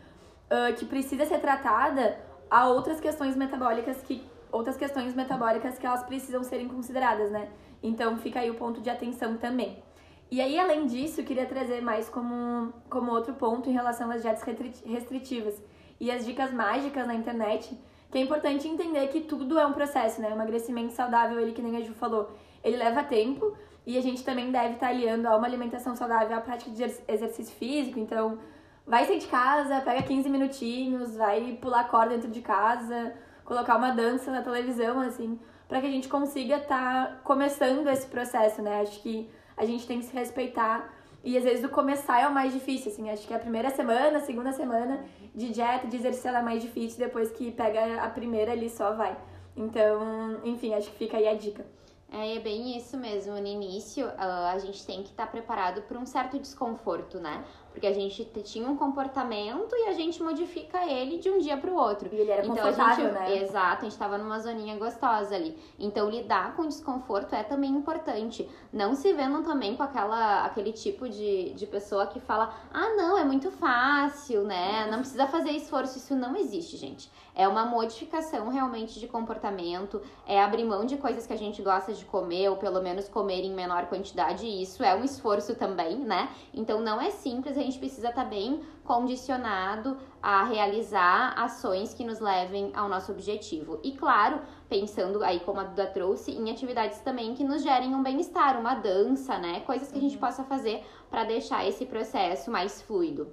uh, 0.50 0.74
que 0.76 0.86
precisa 0.86 1.26
ser 1.26 1.40
tratada, 1.40 2.18
há 2.50 2.68
outras 2.68 3.00
questões 3.00 3.36
metabólicas 3.36 4.02
que 4.02 4.24
outras 4.52 4.78
questões 4.78 5.14
metabólicas 5.14 5.78
que 5.78 5.86
elas 5.86 6.04
precisam 6.04 6.42
serem 6.42 6.70
consideradas, 6.70 7.30
né? 7.30 7.50
Então 7.84 8.18
fica 8.18 8.40
aí 8.40 8.50
o 8.50 8.56
ponto 8.56 8.80
de 8.80 8.90
atenção 8.90 9.36
também. 9.36 9.84
E 10.32 10.42
aí, 10.42 10.58
além 10.58 10.88
disso, 10.88 11.22
eu 11.22 11.26
queria 11.26 11.46
trazer 11.46 11.82
mais 11.82 12.10
como, 12.10 12.74
como 12.90 13.12
outro 13.12 13.34
ponto 13.34 13.70
em 13.70 13.74
relação 13.74 14.10
às 14.10 14.22
dietas 14.22 14.44
restritivas 14.86 15.62
e 16.00 16.10
as 16.10 16.26
dicas 16.26 16.52
mágicas 16.52 17.06
na 17.06 17.14
internet 17.14 17.78
que 18.12 18.18
é 18.18 18.22
importante 18.22 18.68
entender 18.68 19.08
que 19.08 19.22
tudo 19.22 19.60
é 19.60 19.66
um 19.66 19.74
processo, 19.74 20.22
né? 20.22 20.30
O 20.30 20.34
emagrecimento 20.34 20.94
saudável, 20.94 21.40
ele 21.40 21.52
que 21.52 21.62
nem 21.62 21.78
a 21.78 21.82
Ju 21.82 21.94
falou, 21.94 22.32
ele 22.64 22.78
leva 22.78 23.04
tempo 23.04 23.56
e 23.86 23.98
a 23.98 24.02
gente 24.02 24.24
também 24.24 24.52
deve 24.52 24.76
estar 24.76 24.88
aliando 24.88 25.28
a 25.28 25.36
uma 25.36 25.46
alimentação 25.46 25.96
saudável 25.96 26.36
à 26.36 26.42
prática 26.42 26.72
de 26.72 26.84
exercício 26.84 27.56
físico. 27.56 28.00
Então, 28.00 28.40
vai 28.86 29.06
sair 29.06 29.20
de 29.20 29.28
casa, 29.28 29.82
pega 29.82 30.02
15 30.02 30.30
minutinhos, 30.30 31.16
vai 31.16 31.58
pular 31.62 31.88
corda 31.90 32.16
dentro 32.16 32.32
de 32.32 32.42
casa, 32.42 33.14
colocar 33.44 33.78
uma 33.78 33.92
dança 33.92 34.32
na 34.32 34.42
televisão, 34.42 35.00
assim, 35.00 35.40
para 35.68 35.82
que 35.82 35.88
a 35.88 35.92
gente 35.92 36.08
consiga 36.08 36.58
estar 36.58 37.08
tá 37.08 37.20
começando 37.24 37.88
esse 37.88 38.08
processo, 38.08 38.62
né? 38.62 38.82
Acho 38.82 39.02
que 39.02 39.30
a 39.56 39.66
gente 39.66 39.86
tem 39.86 40.00
que 40.00 40.06
se 40.06 40.16
respeitar 40.16 40.95
e 41.26 41.36
às 41.38 41.44
vezes 41.44 41.66
o 41.66 41.70
começar 41.70 42.22
é 42.22 42.28
o 42.28 42.34
mais 42.34 42.54
difícil, 42.54 42.92
assim. 42.92 43.10
Acho 43.10 43.28
que 43.28 43.34
a 43.34 43.40
primeira 43.40 43.72
semana, 43.72 44.20
a 44.20 44.22
segunda 44.22 44.52
semana 44.52 45.04
de 45.34 45.50
dieta, 45.50 45.88
de 45.88 45.96
exercício, 45.96 46.28
ela 46.28 46.40
é 46.40 46.44
mais 46.44 46.62
difícil. 46.62 47.00
Depois 47.00 47.32
que 47.32 47.52
pega 47.52 48.02
a 48.04 48.10
primeira 48.10 48.52
ali, 48.52 48.70
só 48.70 48.94
vai. 48.94 49.18
Então, 49.58 50.40
enfim, 50.44 50.76
acho 50.76 50.92
que 50.92 50.98
fica 50.98 51.18
aí 51.18 51.28
a 51.28 51.34
dica. 51.34 51.66
É, 52.12 52.36
é 52.36 52.40
bem 52.40 52.78
isso 52.78 52.96
mesmo. 52.96 53.34
No 53.34 53.48
início, 53.48 54.08
ah, 54.18 54.52
a 54.52 54.60
gente 54.60 54.86
tem 54.86 55.02
que 55.02 55.10
estar 55.10 55.26
tá 55.26 55.32
preparado 55.32 55.82
para 55.82 55.98
um 55.98 56.06
certo 56.06 56.38
desconforto, 56.38 57.20
né? 57.20 57.44
Porque 57.76 57.88
a 57.88 57.94
gente 57.94 58.24
tinha 58.46 58.70
um 58.70 58.78
comportamento 58.78 59.76
e 59.76 59.90
a 59.90 59.92
gente 59.92 60.24
modifica 60.24 60.90
ele 60.90 61.18
de 61.18 61.30
um 61.30 61.40
dia 61.40 61.58
para 61.58 61.70
o 61.70 61.76
outro. 61.76 62.08
E 62.10 62.16
ele 62.16 62.32
era 62.32 62.42
então, 62.42 62.56
confortável, 62.56 63.08
gente, 63.08 63.14
né? 63.14 63.44
Exato, 63.44 63.80
a 63.80 63.84
gente 63.84 63.92
estava 63.92 64.18
numa 64.18 64.40
zoninha 64.40 64.78
gostosa 64.78 65.36
ali. 65.36 65.58
Então, 65.78 66.10
lidar 66.10 66.56
com 66.56 66.66
desconforto 66.66 67.36
é 67.36 67.44
também 67.44 67.72
importante. 67.72 68.50
Não 68.72 68.96
se 68.96 69.12
vendam 69.12 69.44
também 69.44 69.76
com 69.76 69.84
aquela, 69.84 70.46
aquele 70.46 70.72
tipo 70.72 71.10
de, 71.10 71.54
de 71.54 71.68
pessoa 71.68 72.08
que 72.08 72.22
fala: 72.22 72.54
ah, 72.74 72.96
não, 72.96 73.18
é 73.18 73.26
muito 73.26 73.52
fácil, 73.52 74.46
né? 74.46 74.88
Não 74.90 75.00
precisa 75.00 75.28
fazer 75.28 75.52
esforço. 75.52 75.98
Isso 75.98 76.16
não 76.16 76.34
existe, 76.38 76.78
gente. 76.78 77.12
É 77.36 77.46
uma 77.50 77.66
modificação 77.66 78.48
realmente 78.48 78.98
de 78.98 79.10
comportamento, 79.10 80.02
é 80.26 80.42
abrir 80.42 80.64
mão 80.64 80.86
de 80.86 80.96
coisas 80.96 81.28
que 81.28 81.34
a 81.34 81.38
gente 81.38 81.62
gosta 81.62 81.92
de 81.94 82.06
comer, 82.06 82.50
ou 82.50 82.56
pelo 82.56 82.82
menos 82.82 83.10
comer 83.10 83.44
em 83.44 83.54
menor 83.54 83.88
quantidade, 83.88 84.46
e 84.46 84.62
isso 84.62 84.82
é 84.82 84.96
um 84.96 85.04
esforço 85.04 85.54
também, 85.54 85.98
né? 85.98 86.30
Então 86.54 86.80
não 86.80 87.02
é 87.02 87.12
simples, 87.12 87.58
a 87.58 87.62
gente 87.66 87.80
precisa 87.80 88.10
estar 88.10 88.24
tá 88.24 88.30
bem 88.30 88.64
condicionado 88.84 89.98
a 90.22 90.44
realizar 90.44 91.34
ações 91.38 91.94
que 91.94 92.04
nos 92.04 92.20
levem 92.20 92.72
ao 92.76 92.88
nosso 92.88 93.12
objetivo. 93.12 93.80
E 93.84 93.94
claro, 93.98 94.42
pensando 94.70 95.24
aí 95.24 95.40
como 95.40 95.60
a 95.60 95.64
Duda 95.64 95.88
trouxe, 95.88 96.32
em 96.32 96.52
atividades 96.52 97.00
também 97.00 97.34
que 97.36 97.44
nos 97.44 97.64
gerem 97.64 97.94
um 97.94 98.04
bem-estar, 98.04 98.60
uma 98.60 98.76
dança, 98.76 99.38
né? 99.38 99.62
Coisas 99.62 99.92
que 99.92 99.98
a 99.98 100.02
gente 100.02 100.18
possa 100.18 100.44
fazer 100.44 100.86
para 101.10 101.24
deixar 101.24 101.68
esse 101.68 101.86
processo 101.86 102.52
mais 102.52 102.82
fluido. 102.82 103.32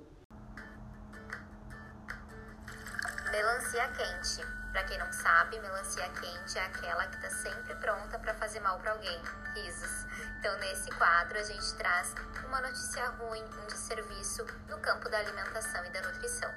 Melancia 3.30 3.88
quente. 3.88 4.61
Para 4.72 4.84
quem 4.84 4.98
não 4.98 5.12
sabe, 5.12 5.60
melancia 5.60 6.08
quente 6.08 6.58
é 6.58 6.64
aquela 6.64 7.06
que 7.06 7.16
está 7.16 7.28
sempre 7.28 7.74
pronta 7.74 8.18
para 8.18 8.32
fazer 8.32 8.58
mal 8.60 8.78
para 8.78 8.92
alguém. 8.92 9.20
Risos. 9.54 10.06
Então, 10.38 10.58
nesse 10.60 10.90
quadro, 10.92 11.38
a 11.38 11.42
gente 11.42 11.74
traz 11.74 12.14
uma 12.46 12.58
notícia 12.58 13.06
ruim, 13.10 13.44
um 13.62 13.66
desserviço 13.66 14.46
no 14.70 14.78
campo 14.78 15.10
da 15.10 15.18
alimentação 15.18 15.84
e 15.84 15.90
da 15.90 16.00
nutrição. 16.00 16.50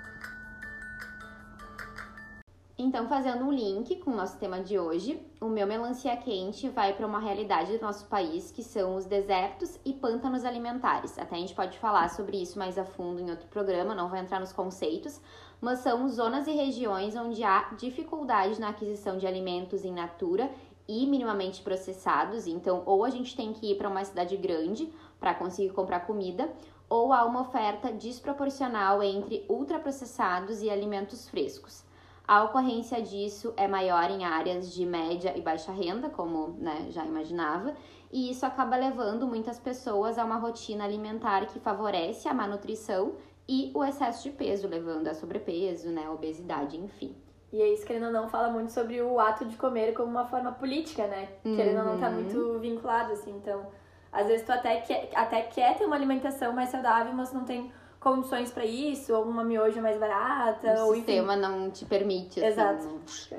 Então, 2.77 3.07
fazendo 3.07 3.45
um 3.45 3.51
link 3.51 3.97
com 3.97 4.11
o 4.11 4.15
nosso 4.15 4.37
tema 4.37 4.61
de 4.61 4.77
hoje, 4.77 5.25
o 5.41 5.47
meu 5.47 5.65
melancia 5.67 6.15
quente 6.17 6.69
vai 6.69 6.93
para 6.93 7.07
uma 7.07 7.19
realidade 7.19 7.77
do 7.77 7.81
nosso 7.81 8.05
país, 8.05 8.51
que 8.51 8.63
são 8.63 8.95
os 8.95 9.05
desertos 9.05 9.79
e 9.85 9.93
pântanos 9.93 10.43
alimentares. 10.43 11.17
Até 11.17 11.35
a 11.35 11.39
gente 11.39 11.55
pode 11.55 11.79
falar 11.79 12.09
sobre 12.09 12.41
isso 12.41 12.59
mais 12.59 12.77
a 12.77 12.83
fundo 12.83 13.19
em 13.21 13.29
outro 13.29 13.47
programa, 13.47 13.95
não 13.95 14.09
vou 14.09 14.17
entrar 14.17 14.39
nos 14.39 14.51
conceitos, 14.51 15.21
mas 15.61 15.79
são 15.79 16.07
zonas 16.07 16.47
e 16.47 16.51
regiões 16.51 17.15
onde 17.15 17.43
há 17.43 17.69
dificuldade 17.77 18.59
na 18.59 18.69
aquisição 18.69 19.17
de 19.17 19.25
alimentos 19.25 19.83
em 19.83 19.93
natura 19.93 20.51
e 20.87 21.05
minimamente 21.05 21.61
processados. 21.61 22.47
Então, 22.47 22.83
ou 22.85 23.03
a 23.03 23.09
gente 23.09 23.35
tem 23.35 23.53
que 23.53 23.71
ir 23.71 23.77
para 23.77 23.89
uma 23.89 24.03
cidade 24.03 24.37
grande 24.37 24.91
para 25.19 25.33
conseguir 25.33 25.73
comprar 25.73 26.01
comida, 26.01 26.51
ou 26.87 27.11
há 27.11 27.25
uma 27.25 27.41
oferta 27.41 27.91
desproporcional 27.91 29.01
entre 29.01 29.43
ultraprocessados 29.49 30.61
e 30.61 30.69
alimentos 30.69 31.27
frescos. 31.27 31.83
A 32.27 32.43
ocorrência 32.43 33.01
disso 33.01 33.53
é 33.55 33.67
maior 33.67 34.09
em 34.09 34.25
áreas 34.25 34.73
de 34.73 34.85
média 34.85 35.33
e 35.37 35.41
baixa 35.41 35.71
renda, 35.71 36.09
como 36.09 36.55
né, 36.57 36.87
já 36.89 37.05
imaginava, 37.05 37.75
e 38.11 38.31
isso 38.31 38.45
acaba 38.45 38.75
levando 38.75 39.27
muitas 39.27 39.59
pessoas 39.59 40.17
a 40.17 40.25
uma 40.25 40.37
rotina 40.37 40.83
alimentar 40.83 41.45
que 41.47 41.59
favorece 41.59 42.27
a 42.27 42.33
má 42.33 42.47
nutrição 42.47 43.13
e 43.47 43.71
o 43.73 43.83
excesso 43.83 44.23
de 44.23 44.35
peso, 44.35 44.67
levando 44.67 45.07
a 45.07 45.13
sobrepeso, 45.13 45.89
né, 45.89 46.09
obesidade, 46.09 46.77
enfim. 46.77 47.15
E 47.53 47.61
é 47.61 47.73
isso, 47.73 47.85
querendo 47.85 48.07
ou 48.07 48.11
não, 48.11 48.27
fala 48.27 48.49
muito 48.49 48.71
sobre 48.71 49.01
o 49.01 49.19
ato 49.19 49.45
de 49.45 49.55
comer 49.55 49.93
como 49.93 50.09
uma 50.09 50.25
forma 50.25 50.51
política, 50.51 51.07
né? 51.07 51.29
Uhum. 51.45 51.55
Querendo 51.55 51.79
ou 51.79 51.85
não, 51.85 51.99
tá 51.99 52.09
muito 52.09 52.59
vinculado, 52.59 53.13
assim. 53.13 53.31
Então, 53.31 53.67
às 54.11 54.27
vezes 54.27 54.45
tu 54.45 54.51
até 54.51 54.81
quer, 54.81 55.09
até 55.15 55.41
quer 55.43 55.77
ter 55.77 55.85
uma 55.85 55.95
alimentação 55.95 56.51
mais 56.51 56.69
saudável, 56.69 57.13
mas 57.13 57.31
não 57.31 57.45
tem 57.45 57.71
condições 57.99 58.51
para 58.51 58.65
isso, 58.65 59.13
ou 59.13 59.23
uma 59.23 59.43
miojo 59.43 59.81
mais 59.81 59.97
barata. 59.97 60.75
O 60.81 60.87
ou, 60.87 60.95
sistema 60.95 61.33
enfim. 61.33 61.41
não 61.41 61.71
te 61.71 61.85
permite. 61.85 62.39
Assim, 62.39 62.47
Exato. 62.47 62.87
Né? 62.87 63.37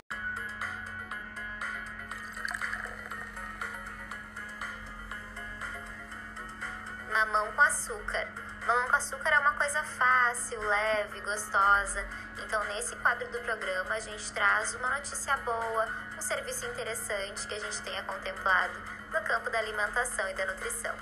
Fácil, 10.37 10.61
leve, 10.61 11.21
gostosa. 11.23 12.05
Então, 12.45 12.63
nesse 12.65 12.95
quadro 12.97 13.27
do 13.33 13.39
programa, 13.41 13.95
a 13.95 14.01
gente 14.01 14.31
traz 14.33 14.75
uma 14.75 14.91
notícia 14.91 15.35
boa, 15.39 15.87
um 16.17 16.21
serviço 16.21 16.67
interessante 16.67 17.49
que 17.49 17.55
a 17.55 17.59
gente 17.59 17.83
tenha 17.83 18.03
contemplado 18.03 18.75
no 19.09 19.21
campo 19.27 19.51
da 19.51 19.59
alimentação 19.59 20.29
e 20.29 20.35
da 20.35 20.47
nutrição. 20.47 20.95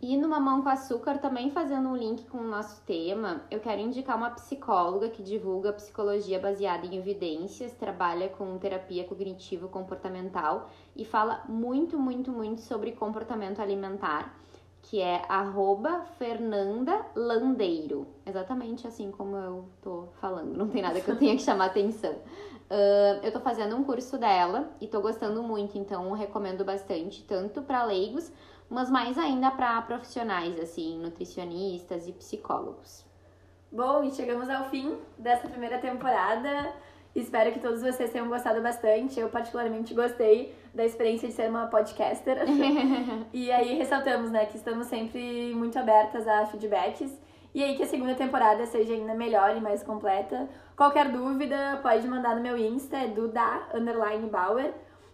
E 0.00 0.16
no 0.16 0.30
Mamão 0.30 0.62
com 0.62 0.70
Açúcar, 0.70 1.18
também 1.18 1.50
fazendo 1.50 1.90
um 1.90 1.96
link 1.96 2.24
com 2.24 2.38
o 2.38 2.48
nosso 2.48 2.80
tema, 2.86 3.42
eu 3.50 3.60
quero 3.60 3.82
indicar 3.82 4.16
uma 4.16 4.30
psicóloga 4.30 5.10
que 5.10 5.22
divulga 5.22 5.74
psicologia 5.74 6.40
baseada 6.40 6.86
em 6.86 6.96
evidências, 6.96 7.74
trabalha 7.74 8.30
com 8.30 8.56
terapia 8.56 9.04
cognitivo-comportamental 9.04 10.70
e 10.96 11.04
fala 11.04 11.44
muito, 11.46 11.98
muito, 11.98 12.32
muito 12.32 12.62
sobre 12.62 12.92
comportamento 12.92 13.60
alimentar, 13.60 14.34
que 14.82 15.00
é 15.00 15.22
arroba 15.28 16.06
Fernanda 16.18 17.04
Landeiro. 17.14 18.06
Exatamente 18.26 18.86
assim 18.86 19.10
como 19.10 19.36
eu 19.36 19.68
tô 19.82 20.08
falando, 20.20 20.56
não 20.56 20.68
tem 20.68 20.82
nada 20.82 21.00
que 21.00 21.10
eu 21.10 21.16
tenha 21.16 21.36
que 21.36 21.42
chamar 21.42 21.66
atenção. 21.66 22.14
Uh, 22.70 23.18
eu 23.24 23.32
tô 23.32 23.40
fazendo 23.40 23.74
um 23.74 23.82
curso 23.82 24.16
dela 24.16 24.70
e 24.80 24.86
tô 24.86 25.00
gostando 25.00 25.42
muito, 25.42 25.76
então 25.76 26.12
recomendo 26.12 26.64
bastante, 26.64 27.24
tanto 27.24 27.62
para 27.62 27.82
leigos 27.82 28.32
mas 28.70 28.88
mais 28.88 29.18
ainda 29.18 29.50
para 29.50 29.82
profissionais, 29.82 30.58
assim, 30.60 30.96
nutricionistas 30.96 32.06
e 32.06 32.12
psicólogos. 32.12 33.04
Bom, 33.70 34.04
e 34.04 34.12
chegamos 34.12 34.48
ao 34.48 34.70
fim 34.70 34.96
dessa 35.18 35.48
primeira 35.48 35.78
temporada. 35.78 36.72
Espero 37.14 37.52
que 37.52 37.58
todos 37.58 37.82
vocês 37.82 38.10
tenham 38.10 38.28
gostado 38.28 38.60
bastante. 38.60 39.18
Eu, 39.18 39.28
particularmente, 39.28 39.92
gostei 39.94 40.54
da 40.72 40.84
experiência 40.84 41.28
de 41.28 41.34
ser 41.34 41.50
uma 41.50 41.66
podcaster. 41.66 42.36
e 43.32 43.50
aí, 43.50 43.74
ressaltamos, 43.76 44.30
né, 44.30 44.46
que 44.46 44.56
estamos 44.56 44.86
sempre 44.86 45.52
muito 45.54 45.78
abertas 45.78 46.26
a 46.28 46.46
feedbacks. 46.46 47.12
E 47.52 47.64
aí, 47.64 47.76
que 47.76 47.82
a 47.82 47.86
segunda 47.86 48.14
temporada 48.14 48.64
seja 48.66 48.94
ainda 48.94 49.12
melhor 49.14 49.56
e 49.56 49.60
mais 49.60 49.82
completa. 49.82 50.48
Qualquer 50.76 51.10
dúvida, 51.10 51.80
pode 51.82 52.06
mandar 52.06 52.36
no 52.36 52.42
meu 52.42 52.56
Insta, 52.56 52.96
é 52.96 53.08
duda, 53.08 53.66
underline, 53.74 54.28
Bauer. 54.28 54.72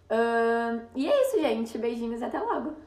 Uh, 0.09 0.81
e 0.95 1.09
é 1.09 1.21
isso, 1.23 1.41
gente. 1.41 1.77
Beijinhos 1.77 2.21
e 2.21 2.25
até 2.25 2.39
logo! 2.39 2.86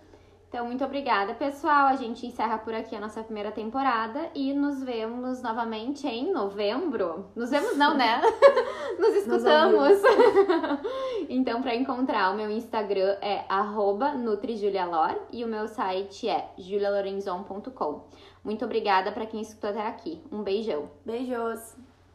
Então, 0.51 0.67
muito 0.67 0.85
obrigada, 0.85 1.33
pessoal. 1.33 1.87
A 1.87 1.95
gente 1.95 2.27
encerra 2.27 2.59
por 2.59 2.75
aqui 2.75 2.97
a 2.97 3.01
nossa 3.01 3.23
primeira 3.23 3.53
temporada 3.53 4.29
e 4.35 4.53
nos 4.53 4.83
vemos 4.83 5.41
novamente 5.41 6.09
em 6.09 6.33
novembro. 6.33 7.31
Nos 7.37 7.51
vemos 7.51 7.77
não, 7.77 7.97
né? 7.97 8.21
nos 8.99 9.15
escutamos. 9.15 10.03
então, 11.31 11.63
para 11.63 11.77
encontrar 11.77 12.33
o 12.33 12.37
meu 12.37 12.51
Instagram 12.51 13.17
é 13.23 13.45
@nutrijulialor 14.19 15.21
e 15.33 15.45
o 15.45 15.47
meu 15.47 15.69
site 15.69 16.29
é 16.29 16.51
julialorenzon.com. 16.59 18.09
Muito 18.43 18.65
obrigada 18.65 19.13
para 19.13 19.27
quem 19.27 19.41
escutou 19.41 19.71
até 19.71 19.87
aqui. 19.87 20.21
Um 20.33 20.43
beijão. 20.43 20.91
Beijos. 21.07 21.77